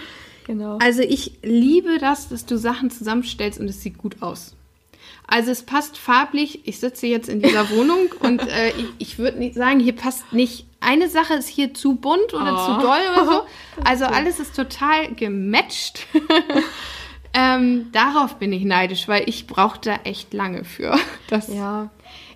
Genau. 0.44 0.78
Also 0.82 1.02
ich 1.02 1.38
liebe 1.44 1.98
das, 2.00 2.30
dass 2.30 2.46
du 2.46 2.58
Sachen 2.58 2.90
zusammenstellst 2.90 3.60
und 3.60 3.68
es 3.68 3.80
sieht 3.80 3.96
gut 3.96 4.22
aus. 4.22 4.56
Also 5.30 5.50
es 5.50 5.62
passt 5.62 5.98
farblich. 5.98 6.66
Ich 6.66 6.80
sitze 6.80 7.06
jetzt 7.06 7.28
in 7.28 7.40
dieser 7.42 7.68
Wohnung 7.70 8.08
und 8.20 8.40
äh, 8.40 8.70
ich, 8.70 8.86
ich 8.98 9.18
würde 9.18 9.38
nicht 9.38 9.54
sagen, 9.54 9.78
hier 9.78 9.94
passt 9.94 10.32
nicht. 10.32 10.66
Eine 10.80 11.08
Sache 11.08 11.34
ist 11.34 11.48
hier 11.48 11.74
zu 11.74 11.96
bunt 11.96 12.32
oder 12.32 12.54
Oh. 12.54 12.66
zu 12.74 12.80
doll 12.80 13.00
oder 13.14 13.24
so. 13.26 13.42
Also 13.84 14.06
alles 14.06 14.40
ist 14.40 14.56
total 14.56 15.12
gematcht. 15.14 16.06
ähm, 17.34 17.88
darauf 17.92 18.36
bin 18.36 18.52
ich 18.52 18.64
neidisch, 18.64 19.06
weil 19.06 19.28
ich 19.28 19.46
brauche 19.46 19.78
da 19.80 19.96
echt 20.04 20.32
lange 20.34 20.64
für. 20.64 20.96
Das, 21.28 21.48
Ja. 21.48 21.90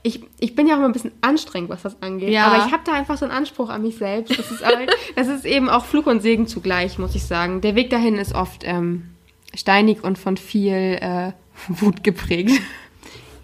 Ich, 0.05 0.21
ich 0.41 0.57
bin 0.57 0.67
ja 0.67 0.75
auch 0.75 0.79
immer 0.79 0.89
ein 0.89 0.93
bisschen 0.93 1.13
anstrengend, 1.21 1.71
was 1.71 1.83
das 1.83 2.03
angeht. 2.03 2.31
Ja. 2.31 2.47
Aber 2.49 2.67
ich 2.67 2.73
habe 2.73 2.83
da 2.85 2.93
einfach 2.93 3.17
so 3.17 3.25
einen 3.25 3.33
Anspruch 3.33 3.69
an 3.71 3.83
mich 3.83 3.97
selbst. 3.99 4.37
Das 4.37 4.51
ist, 4.51 4.63
aber, 4.65 4.87
das 5.15 5.29
ist 5.29 5.45
eben 5.45 5.71
auch 5.71 5.85
Fluch 5.85 6.07
und 6.07 6.21
Segen 6.23 6.49
zugleich, 6.49 6.99
muss 6.99 7.15
ich 7.15 7.23
sagen. 7.25 7.61
Der 7.61 7.77
Weg 7.77 7.91
dahin 7.91 8.17
ist 8.17 8.35
oft 8.35 8.63
ähm, 8.65 9.11
steinig 9.55 10.03
und 10.03 10.19
von 10.19 10.37
viel 10.37 10.99
äh, 11.01 11.33
Wut 11.69 12.03
geprägt. 12.03 12.61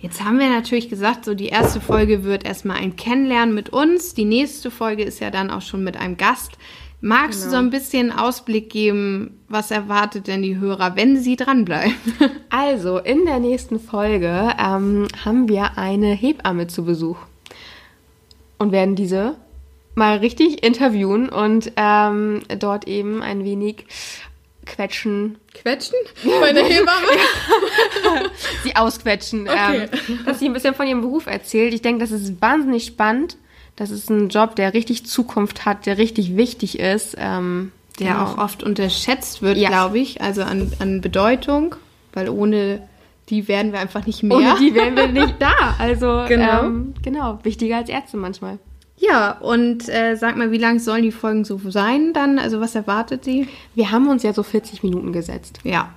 Jetzt 0.00 0.22
haben 0.24 0.38
wir 0.38 0.48
natürlich 0.48 0.88
gesagt, 0.88 1.24
so 1.24 1.34
die 1.34 1.48
erste 1.48 1.80
Folge 1.80 2.22
wird 2.22 2.44
erstmal 2.44 2.76
ein 2.76 2.94
Kennenlernen 2.96 3.54
mit 3.54 3.70
uns. 3.70 4.14
Die 4.14 4.24
nächste 4.24 4.70
Folge 4.70 5.02
ist 5.02 5.18
ja 5.20 5.30
dann 5.30 5.50
auch 5.50 5.62
schon 5.62 5.82
mit 5.82 5.96
einem 5.96 6.16
Gast. 6.16 6.52
Magst 7.00 7.40
du 7.40 7.46
Genau. 7.46 7.50
so 7.50 7.56
ein 7.64 7.70
bisschen 7.70 8.12
Ausblick 8.12 8.70
geben, 8.70 9.38
was 9.48 9.70
erwartet 9.70 10.26
denn 10.26 10.42
die 10.42 10.58
Hörer, 10.58 10.96
wenn 10.96 11.16
sie 11.16 11.36
dranbleiben? 11.36 11.94
Also, 12.50 12.98
in 12.98 13.24
der 13.24 13.38
nächsten 13.40 13.78
Folge 13.78 14.50
ähm, 14.58 15.06
haben 15.24 15.48
wir 15.48 15.78
eine 15.78 16.12
Hebamme 16.12 16.66
zu 16.66 16.84
Besuch 16.84 17.18
und 18.58 18.72
werden 18.72 18.96
diese 18.96 19.36
mal 19.94 20.18
richtig 20.18 20.64
interviewen 20.64 21.28
und 21.28 21.72
ähm, 21.76 22.40
dort 22.58 22.86
eben 22.88 23.22
ein 23.22 23.44
wenig 23.44 23.84
quetschen, 24.68 25.38
Quetschen? 25.54 25.94
Bei 26.40 26.52
der 26.52 26.64
Hebamme? 26.64 27.06
sie 28.62 28.76
ausquetschen, 28.76 29.48
Okay. 29.48 29.88
ähm, 30.08 30.20
dass 30.26 30.38
sie 30.38 30.46
ein 30.46 30.52
bisschen 30.52 30.74
von 30.74 30.86
ihrem 30.86 31.00
Beruf 31.00 31.26
erzählt. 31.26 31.74
Ich 31.74 31.82
denke, 31.82 32.00
das 32.00 32.10
ist 32.10 32.40
wahnsinnig 32.40 32.84
spannend. 32.86 33.36
Das 33.76 33.90
ist 33.90 34.10
ein 34.10 34.28
Job, 34.28 34.56
der 34.56 34.74
richtig 34.74 35.06
Zukunft 35.06 35.64
hat, 35.64 35.86
der 35.86 35.98
richtig 35.98 36.36
wichtig 36.36 36.78
ist. 36.78 37.16
Ähm, 37.18 37.72
Der 37.98 38.12
genau. 38.12 38.24
auch 38.24 38.38
oft 38.38 38.62
unterschätzt 38.62 39.42
wird, 39.42 39.56
Ja. 39.58 39.68
glaube 39.68 39.98
ich, 39.98 40.20
also 40.20 40.42
an, 40.42 40.72
an 40.80 41.00
Bedeutung, 41.00 41.74
weil 42.12 42.28
ohne 42.28 42.86
die 43.28 43.46
werden 43.48 43.72
wir 43.72 43.80
einfach 43.80 44.06
nicht 44.06 44.22
mehr. 44.22 44.36
Ohne 44.36 44.56
die 44.58 44.74
wären 44.74 44.96
wir 44.96 45.06
nicht 45.08 45.34
da. 45.38 45.76
Also 45.78 46.24
Genau. 46.28 46.62
ähm, 46.64 46.94
genau, 47.02 47.38
wichtiger 47.42 47.76
als 47.78 47.88
Ärzte 47.88 48.16
manchmal. 48.16 48.58
Ja, 48.98 49.32
und 49.32 49.88
äh, 49.88 50.16
sag 50.16 50.36
mal, 50.36 50.50
wie 50.50 50.58
lang 50.58 50.78
sollen 50.80 51.02
die 51.04 51.12
Folgen 51.12 51.44
so 51.44 51.60
sein 51.70 52.12
dann? 52.12 52.38
Also 52.38 52.60
was 52.60 52.74
erwartet 52.74 53.24
sie? 53.24 53.48
Wir 53.74 53.90
haben 53.92 54.08
uns 54.08 54.22
ja 54.24 54.32
so 54.32 54.42
40 54.42 54.82
Minuten 54.82 55.12
gesetzt. 55.12 55.60
Ja. 55.62 55.90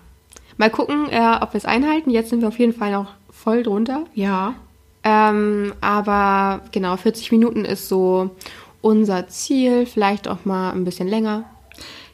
Mal 0.57 0.69
gucken, 0.69 1.07
äh, 1.09 1.37
ob 1.41 1.53
wir 1.53 1.57
es 1.57 1.65
einhalten. 1.65 2.11
Jetzt 2.11 2.29
sind 2.29 2.41
wir 2.41 2.47
auf 2.47 2.59
jeden 2.59 2.73
Fall 2.73 2.91
noch 2.91 3.13
voll 3.31 3.63
drunter. 3.63 4.03
Ja. 4.13 4.53
Ähm, 5.03 5.73
aber 5.81 6.61
genau, 6.71 6.95
40 6.95 7.31
Minuten 7.31 7.65
ist 7.65 7.89
so 7.89 8.29
unser 8.81 9.27
Ziel. 9.27 9.87
Vielleicht 9.87 10.27
auch 10.27 10.45
mal 10.45 10.71
ein 10.71 10.83
bisschen 10.85 11.07
länger. 11.07 11.45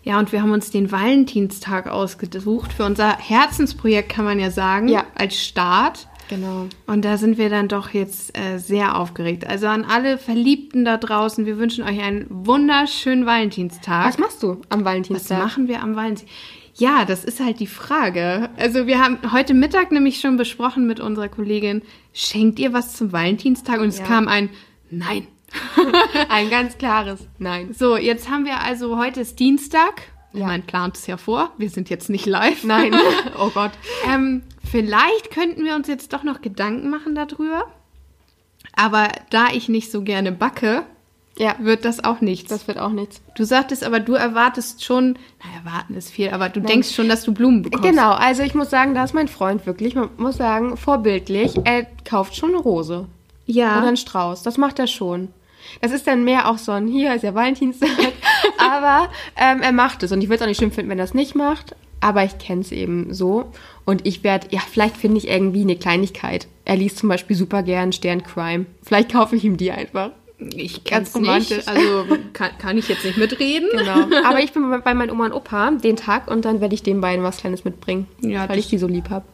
Ja, 0.03 0.19
und 0.19 0.31
wir 0.31 0.41
haben 0.41 0.51
uns 0.53 0.71
den 0.71 0.89
Valentinstag 0.89 1.87
ausgesucht 1.89 2.71
für 2.71 2.85
unser 2.85 3.17
Herzensprojekt, 3.17 4.07
kann 4.07 4.23
man 4.23 4.39
ja 4.39 4.51
sagen, 4.51 4.87
Ja. 4.87 5.03
als 5.15 5.35
Start. 5.35 6.07
Genau. 6.29 6.67
Und 6.87 7.05
da 7.05 7.17
sind 7.17 7.37
wir 7.37 7.49
dann 7.49 7.67
doch 7.67 7.91
jetzt 7.91 8.37
äh, 8.37 8.57
sehr 8.57 8.97
aufgeregt. 8.97 9.47
Also 9.47 9.67
an 9.67 9.85
alle 9.85 10.17
Verliebten 10.17 10.83
da 10.83 10.97
draußen, 10.97 11.45
wir 11.45 11.57
wünschen 11.57 11.83
euch 11.83 12.01
einen 12.01 12.25
wunderschönen 12.29 13.25
Valentinstag. 13.25 14.05
Was 14.07 14.17
machst 14.17 14.43
du 14.43 14.61
am 14.69 14.79
Was 14.81 14.85
Valentinstag? 14.85 15.39
machen 15.39 15.67
wir 15.67 15.81
am 15.81 15.95
Valentin? 15.95 16.27
Ja, 16.75 17.05
das 17.05 17.23
ist 17.23 17.39
halt 17.39 17.59
die 17.59 17.65
Frage. 17.67 18.49
Also 18.57 18.85
wir 18.85 18.99
haben 19.03 19.17
heute 19.31 19.53
Mittag 19.53 19.91
nämlich 19.91 20.19
schon 20.19 20.37
besprochen 20.37 20.85
mit 20.85 20.99
unserer 20.99 21.27
Kollegin, 21.29 21.81
schenkt 22.13 22.59
ihr 22.59 22.71
was 22.73 22.95
zum 22.95 23.11
Valentinstag? 23.11 23.79
Und 23.79 23.87
es 23.87 23.99
Ja. 23.99 24.05
kam 24.05 24.27
ein 24.27 24.49
Nein. 24.91 25.27
Ein 26.29 26.49
ganz 26.49 26.77
klares 26.77 27.25
Nein. 27.39 27.73
So, 27.73 27.95
jetzt 27.95 28.29
haben 28.29 28.43
wir 28.45 28.59
also, 28.61 28.97
heute 28.97 29.21
ist 29.21 29.39
Dienstag. 29.39 30.03
Ja. 30.33 30.45
Man 30.47 30.63
plant 30.63 30.97
es 30.97 31.07
ja 31.07 31.17
vor. 31.17 31.51
Wir 31.57 31.69
sind 31.69 31.89
jetzt 31.89 32.09
nicht 32.09 32.25
live. 32.25 32.63
Nein. 32.63 32.93
oh 33.39 33.49
Gott. 33.49 33.71
Ähm, 34.07 34.43
vielleicht 34.69 35.31
könnten 35.31 35.63
wir 35.63 35.75
uns 35.75 35.87
jetzt 35.87 36.13
doch 36.13 36.23
noch 36.23 36.41
Gedanken 36.41 36.89
machen 36.89 37.15
darüber. 37.15 37.65
Aber 38.75 39.07
da 39.29 39.47
ich 39.53 39.69
nicht 39.69 39.91
so 39.91 40.01
gerne 40.03 40.31
backe, 40.31 40.83
Ja, 41.37 41.55
wird 41.59 41.85
das 41.85 42.03
auch 42.03 42.21
nichts. 42.21 42.49
das 42.49 42.67
wird 42.67 42.77
auch 42.77 42.91
nichts. 42.91 43.21
du 43.35 43.43
sagtest 43.43 43.83
aber, 43.83 43.99
du 43.99 44.13
erwartest 44.13 44.83
schon, 44.83 45.17
na, 45.43 45.59
erwarten 45.69 45.95
ist 45.95 46.11
viel, 46.11 46.29
aber 46.29 46.49
du 46.49 46.59
denkst 46.61 46.93
schon, 46.93 47.09
dass 47.09 47.23
du 47.23 47.33
Blumen 47.33 47.63
bekommst. 47.63 47.87
Genau, 47.87 48.11
also 48.11 48.43
ich 48.43 48.53
muss 48.53 48.69
sagen, 48.69 48.93
da 48.93 49.03
ist 49.03 49.13
mein 49.13 49.27
Freund 49.27 49.65
wirklich, 49.65 49.95
man 49.95 50.09
muss 50.17 50.37
sagen, 50.37 50.77
vorbildlich. 50.77 51.55
Er 51.63 51.85
kauft 52.05 52.35
schon 52.35 52.49
eine 52.49 52.59
Rose. 52.59 53.07
Ja. 53.45 53.77
Oder 53.79 53.87
einen 53.87 53.97
Strauß. 53.97 54.43
Das 54.43 54.57
macht 54.57 54.77
er 54.77 54.87
schon. 54.87 55.29
Das 55.81 55.91
ist 55.91 56.07
dann 56.07 56.23
mehr 56.23 56.49
auch 56.49 56.57
so 56.57 56.71
ein, 56.71 56.87
hier 56.87 57.13
ist 57.15 57.23
ja 57.23 57.33
Valentinstag. 57.35 57.89
aber 58.57 59.09
ähm, 59.35 59.61
er 59.61 59.71
macht 59.71 60.03
es. 60.03 60.11
Und 60.11 60.21
ich 60.21 60.27
würde 60.27 60.35
es 60.37 60.41
auch 60.41 60.47
nicht 60.47 60.57
schlimm 60.57 60.71
finden, 60.71 60.89
wenn 60.91 60.99
er 60.99 61.05
es 61.05 61.13
nicht 61.13 61.35
macht. 61.35 61.75
Aber 61.99 62.23
ich 62.23 62.37
kenne 62.37 62.61
es 62.61 62.71
eben 62.71 63.13
so. 63.13 63.51
Und 63.85 64.05
ich 64.05 64.23
werde, 64.23 64.47
ja, 64.51 64.59
vielleicht 64.59 64.97
finde 64.97 65.17
ich 65.17 65.27
irgendwie 65.27 65.61
eine 65.61 65.75
Kleinigkeit. 65.75 66.47
Er 66.65 66.75
liest 66.75 66.97
zum 66.99 67.09
Beispiel 67.09 67.35
super 67.35 67.63
gern 67.63 67.91
Stern 67.91 68.23
Crime. 68.23 68.65
Vielleicht 68.83 69.11
kaufe 69.11 69.35
ich 69.35 69.43
ihm 69.43 69.57
die 69.57 69.71
einfach. 69.71 70.11
ich 70.37 70.83
ganz 70.83 71.13
ganz 71.13 71.15
romantisch. 71.15 71.67
romantisch. 71.67 72.05
Also 72.07 72.17
kann, 72.33 72.51
kann 72.59 72.77
ich 72.77 72.87
jetzt 72.87 73.03
nicht 73.03 73.17
mitreden. 73.17 73.69
Genau. 73.71 74.05
Aber 74.25 74.41
ich 74.41 74.51
bin 74.51 74.69
bei- 74.83 74.93
meinen 74.93 75.09
Oma 75.09 75.25
und 75.25 75.33
Opa 75.33 75.71
den 75.71 75.95
Tag 75.95 76.29
und 76.29 76.45
dann 76.45 76.61
werde 76.61 76.75
ich 76.75 76.83
den 76.83 77.01
beiden 77.01 77.23
was 77.23 77.37
Kleines 77.37 77.63
mitbringen. 77.65 78.05
Ja, 78.21 78.47
weil 78.47 78.59
ich 78.59 78.67
die 78.67 78.77
so 78.77 78.85
lieb 78.87 79.09
habe. 79.09 79.25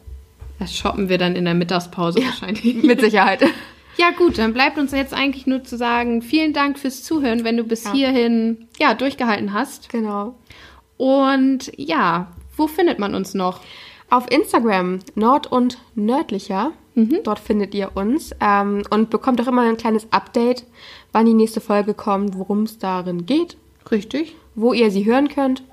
Das 0.59 0.73
shoppen 0.73 1.09
wir 1.09 1.17
dann 1.17 1.35
in 1.35 1.43
der 1.43 1.55
Mittagspause 1.55 2.19
wahrscheinlich. 2.23 2.81
Mit 2.83 3.01
Sicherheit. 3.01 3.43
Ja 3.97 4.09
gut, 4.11 4.37
dann 4.37 4.53
bleibt 4.53 4.77
uns 4.77 4.91
jetzt 4.91 5.13
eigentlich 5.13 5.45
nur 5.45 5.63
zu 5.63 5.77
sagen, 5.77 6.21
vielen 6.21 6.53
Dank 6.53 6.79
fürs 6.79 7.03
Zuhören, 7.03 7.43
wenn 7.43 7.57
du 7.57 7.63
bis 7.63 7.83
Ja. 7.83 7.91
hierhin 7.93 8.67
ja 8.79 8.93
durchgehalten 8.93 9.53
hast. 9.53 9.89
genau. 9.89 10.35
Und 10.97 11.71
ja, 11.77 12.27
wo 12.55 12.67
findet 12.67 12.99
man 12.99 13.15
uns 13.15 13.33
noch? 13.33 13.59
Auf 14.09 14.29
Instagram 14.31 14.99
Nord 15.15 15.51
und 15.51 15.79
Nördlicher. 15.95 16.71
Dort 17.23 17.39
findet 17.39 17.73
ihr 17.73 17.89
uns 17.95 18.35
ähm, 18.39 18.83
und 18.91 19.09
bekommt 19.09 19.41
auch 19.41 19.47
immer 19.47 19.63
ein 19.63 19.77
kleines 19.77 20.05
Update, 20.11 20.63
wann 21.11 21.25
die 21.25 21.33
nächste 21.33 21.59
Folge 21.59 21.95
kommt, 21.95 22.37
worum 22.37 22.63
es 22.63 22.77
darin 22.77 23.25
geht, 23.25 23.57
Richtig? 23.89 24.35
wo 24.53 24.73
ihr 24.73 24.91
sie 24.91 25.03
hören 25.03 25.27
könnt. 25.27 25.63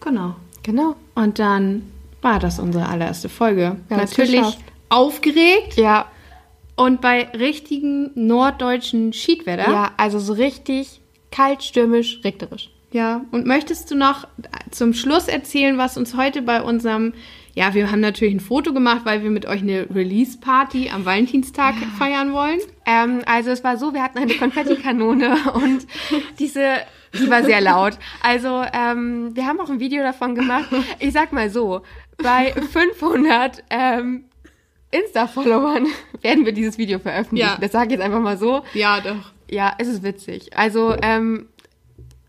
Genau. 0.00 0.34
Genau. 0.62 0.96
Und 1.14 1.38
dann 1.38 1.90
war 2.20 2.38
das 2.38 2.58
unsere 2.58 2.86
allererste 2.88 3.30
Folge. 3.30 3.76
Haben's 3.88 4.18
Natürlich 4.18 4.58
aufgeregt 4.90 5.76
Ja, 5.76 6.06
und 6.78 7.00
bei 7.00 7.24
richtigen 7.36 8.10
norddeutschen 8.14 9.12
Schiedwetter. 9.12 9.70
ja, 9.70 9.90
also 9.96 10.18
so 10.18 10.32
richtig 10.32 11.00
kalt, 11.30 11.62
stürmisch, 11.62 12.20
regnerisch. 12.24 12.70
Ja, 12.92 13.22
und 13.32 13.46
möchtest 13.46 13.90
du 13.90 13.96
noch 13.96 14.26
zum 14.70 14.94
Schluss 14.94 15.28
erzählen, 15.28 15.76
was 15.76 15.98
uns 15.98 16.16
heute 16.16 16.40
bei 16.40 16.62
unserem, 16.62 17.12
ja, 17.54 17.74
wir 17.74 17.90
haben 17.90 18.00
natürlich 18.00 18.34
ein 18.34 18.40
Foto 18.40 18.72
gemacht, 18.72 19.02
weil 19.04 19.22
wir 19.22 19.30
mit 19.30 19.44
euch 19.44 19.60
eine 19.60 19.88
Release-Party 19.92 20.90
am 20.90 21.04
Valentinstag 21.04 21.74
feiern 21.98 22.32
wollen. 22.32 22.60
Ähm, 22.86 23.20
also 23.26 23.50
es 23.50 23.62
war 23.62 23.76
so, 23.76 23.92
wir 23.92 24.02
hatten 24.02 24.18
eine 24.18 24.34
Konfettikanone 24.34 25.36
und 25.54 25.86
diese, 26.38 26.76
die 27.12 27.28
war 27.28 27.42
sehr 27.42 27.60
laut. 27.60 27.98
Also 28.22 28.62
ähm, 28.72 29.34
wir 29.34 29.46
haben 29.46 29.60
auch 29.60 29.68
ein 29.68 29.80
Video 29.80 30.02
davon 30.02 30.34
gemacht. 30.34 30.68
Ich 31.00 31.12
sag 31.12 31.32
mal 31.32 31.50
so, 31.50 31.82
bei 32.16 32.52
500 32.52 33.64
ähm, 33.68 34.24
Insta-Followern 34.90 35.86
werden 36.22 36.44
wir 36.44 36.52
dieses 36.52 36.78
Video 36.78 36.98
veröffentlichen. 36.98 37.48
Ja. 37.48 37.58
Das 37.60 37.72
sage 37.72 37.86
ich 37.86 37.92
jetzt 37.92 38.02
einfach 38.02 38.20
mal 38.20 38.38
so. 38.38 38.62
Ja, 38.74 39.00
doch. 39.00 39.32
Ja, 39.50 39.74
es 39.78 39.88
ist 39.88 40.02
witzig. 40.02 40.56
Also, 40.56 40.94
ähm, 41.02 41.48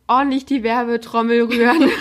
ordentlich 0.07 0.45
die 0.45 0.63
Werbetrommel 0.63 1.43
rühren. 1.43 1.89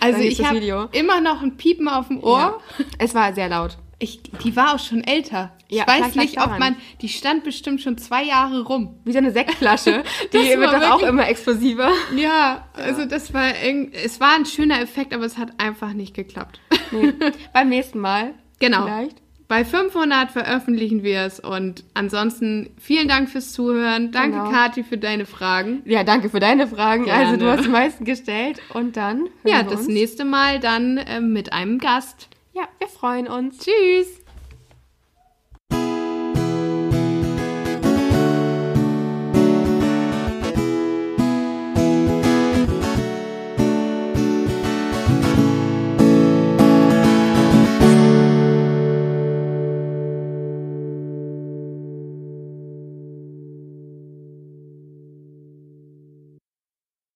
Also 0.00 0.20
ich 0.20 0.44
habe 0.44 0.88
immer 0.92 1.20
noch 1.20 1.42
ein 1.42 1.56
Piepen 1.56 1.88
auf 1.88 2.08
dem 2.08 2.22
Ohr. 2.22 2.60
Ja. 2.78 2.84
Es 2.98 3.14
war 3.14 3.32
sehr 3.34 3.48
laut. 3.48 3.78
Ich, 3.98 4.22
die 4.22 4.54
war 4.54 4.74
auch 4.74 4.78
schon 4.78 5.02
älter. 5.04 5.52
Ich 5.68 5.78
Ja, 5.78 5.86
weiß 5.86 6.12
vielleicht 6.12 6.16
nicht, 6.16 6.40
ob 6.40 6.58
man, 6.58 6.76
die 7.00 7.08
stand 7.08 7.44
bestimmt 7.44 7.80
schon 7.80 7.96
zwei 7.96 8.22
Jahre 8.24 8.62
rum. 8.62 8.96
Wie 9.04 9.12
so 9.12 9.18
eine 9.18 9.30
Sektflasche. 9.30 10.02
Die 10.32 10.38
wird 10.38 10.72
doch 10.72 10.90
auch 10.90 11.02
immer 11.02 11.26
explosiver. 11.28 11.90
Ja, 12.14 12.66
also 12.74 13.06
das 13.06 13.32
war 13.32 13.52
es 13.54 14.20
war 14.20 14.34
ein 14.34 14.44
schöner 14.44 14.80
Effekt, 14.80 15.14
aber 15.14 15.24
es 15.24 15.38
hat 15.38 15.58
einfach 15.58 15.94
nicht 15.94 16.14
geklappt. 16.14 16.60
Nee. 16.90 17.14
Beim 17.54 17.70
nächsten 17.70 18.00
Mal. 18.00 18.34
Genau. 18.58 18.84
Vielleicht. 18.84 19.22
Bei 19.48 19.64
500 19.64 20.32
veröffentlichen 20.32 21.04
wir 21.04 21.20
es 21.20 21.38
und 21.38 21.84
ansonsten 21.94 22.70
vielen 22.80 23.06
Dank 23.06 23.28
fürs 23.30 23.52
Zuhören. 23.52 24.10
Danke, 24.10 24.38
Genau. 24.38 24.50
Kathi, 24.50 24.82
für 24.82 24.98
deine 24.98 25.24
Fragen. 25.24 25.82
Ja, 25.84 26.02
danke 26.02 26.30
für 26.30 26.40
deine 26.40 26.66
Fragen. 26.66 27.04
Gerne. 27.04 27.26
Also, 27.26 27.36
du 27.36 27.48
hast 27.48 27.64
die 27.64 27.68
meisten 27.68 28.04
gestellt. 28.04 28.60
Und 28.74 28.96
dann. 28.96 29.18
hören 29.18 29.28
Ja, 29.44 29.62
das 29.62 29.86
nächste 29.86 30.24
Mal 30.24 30.58
dann 30.58 31.00
ähm, 31.06 31.32
mit 31.32 31.52
einem 31.52 31.78
Gast. 31.78 32.28
Ja, 32.54 32.62
wir 32.78 32.88
freuen 32.88 33.28
uns. 33.28 33.58
Tschüss! 33.58 34.25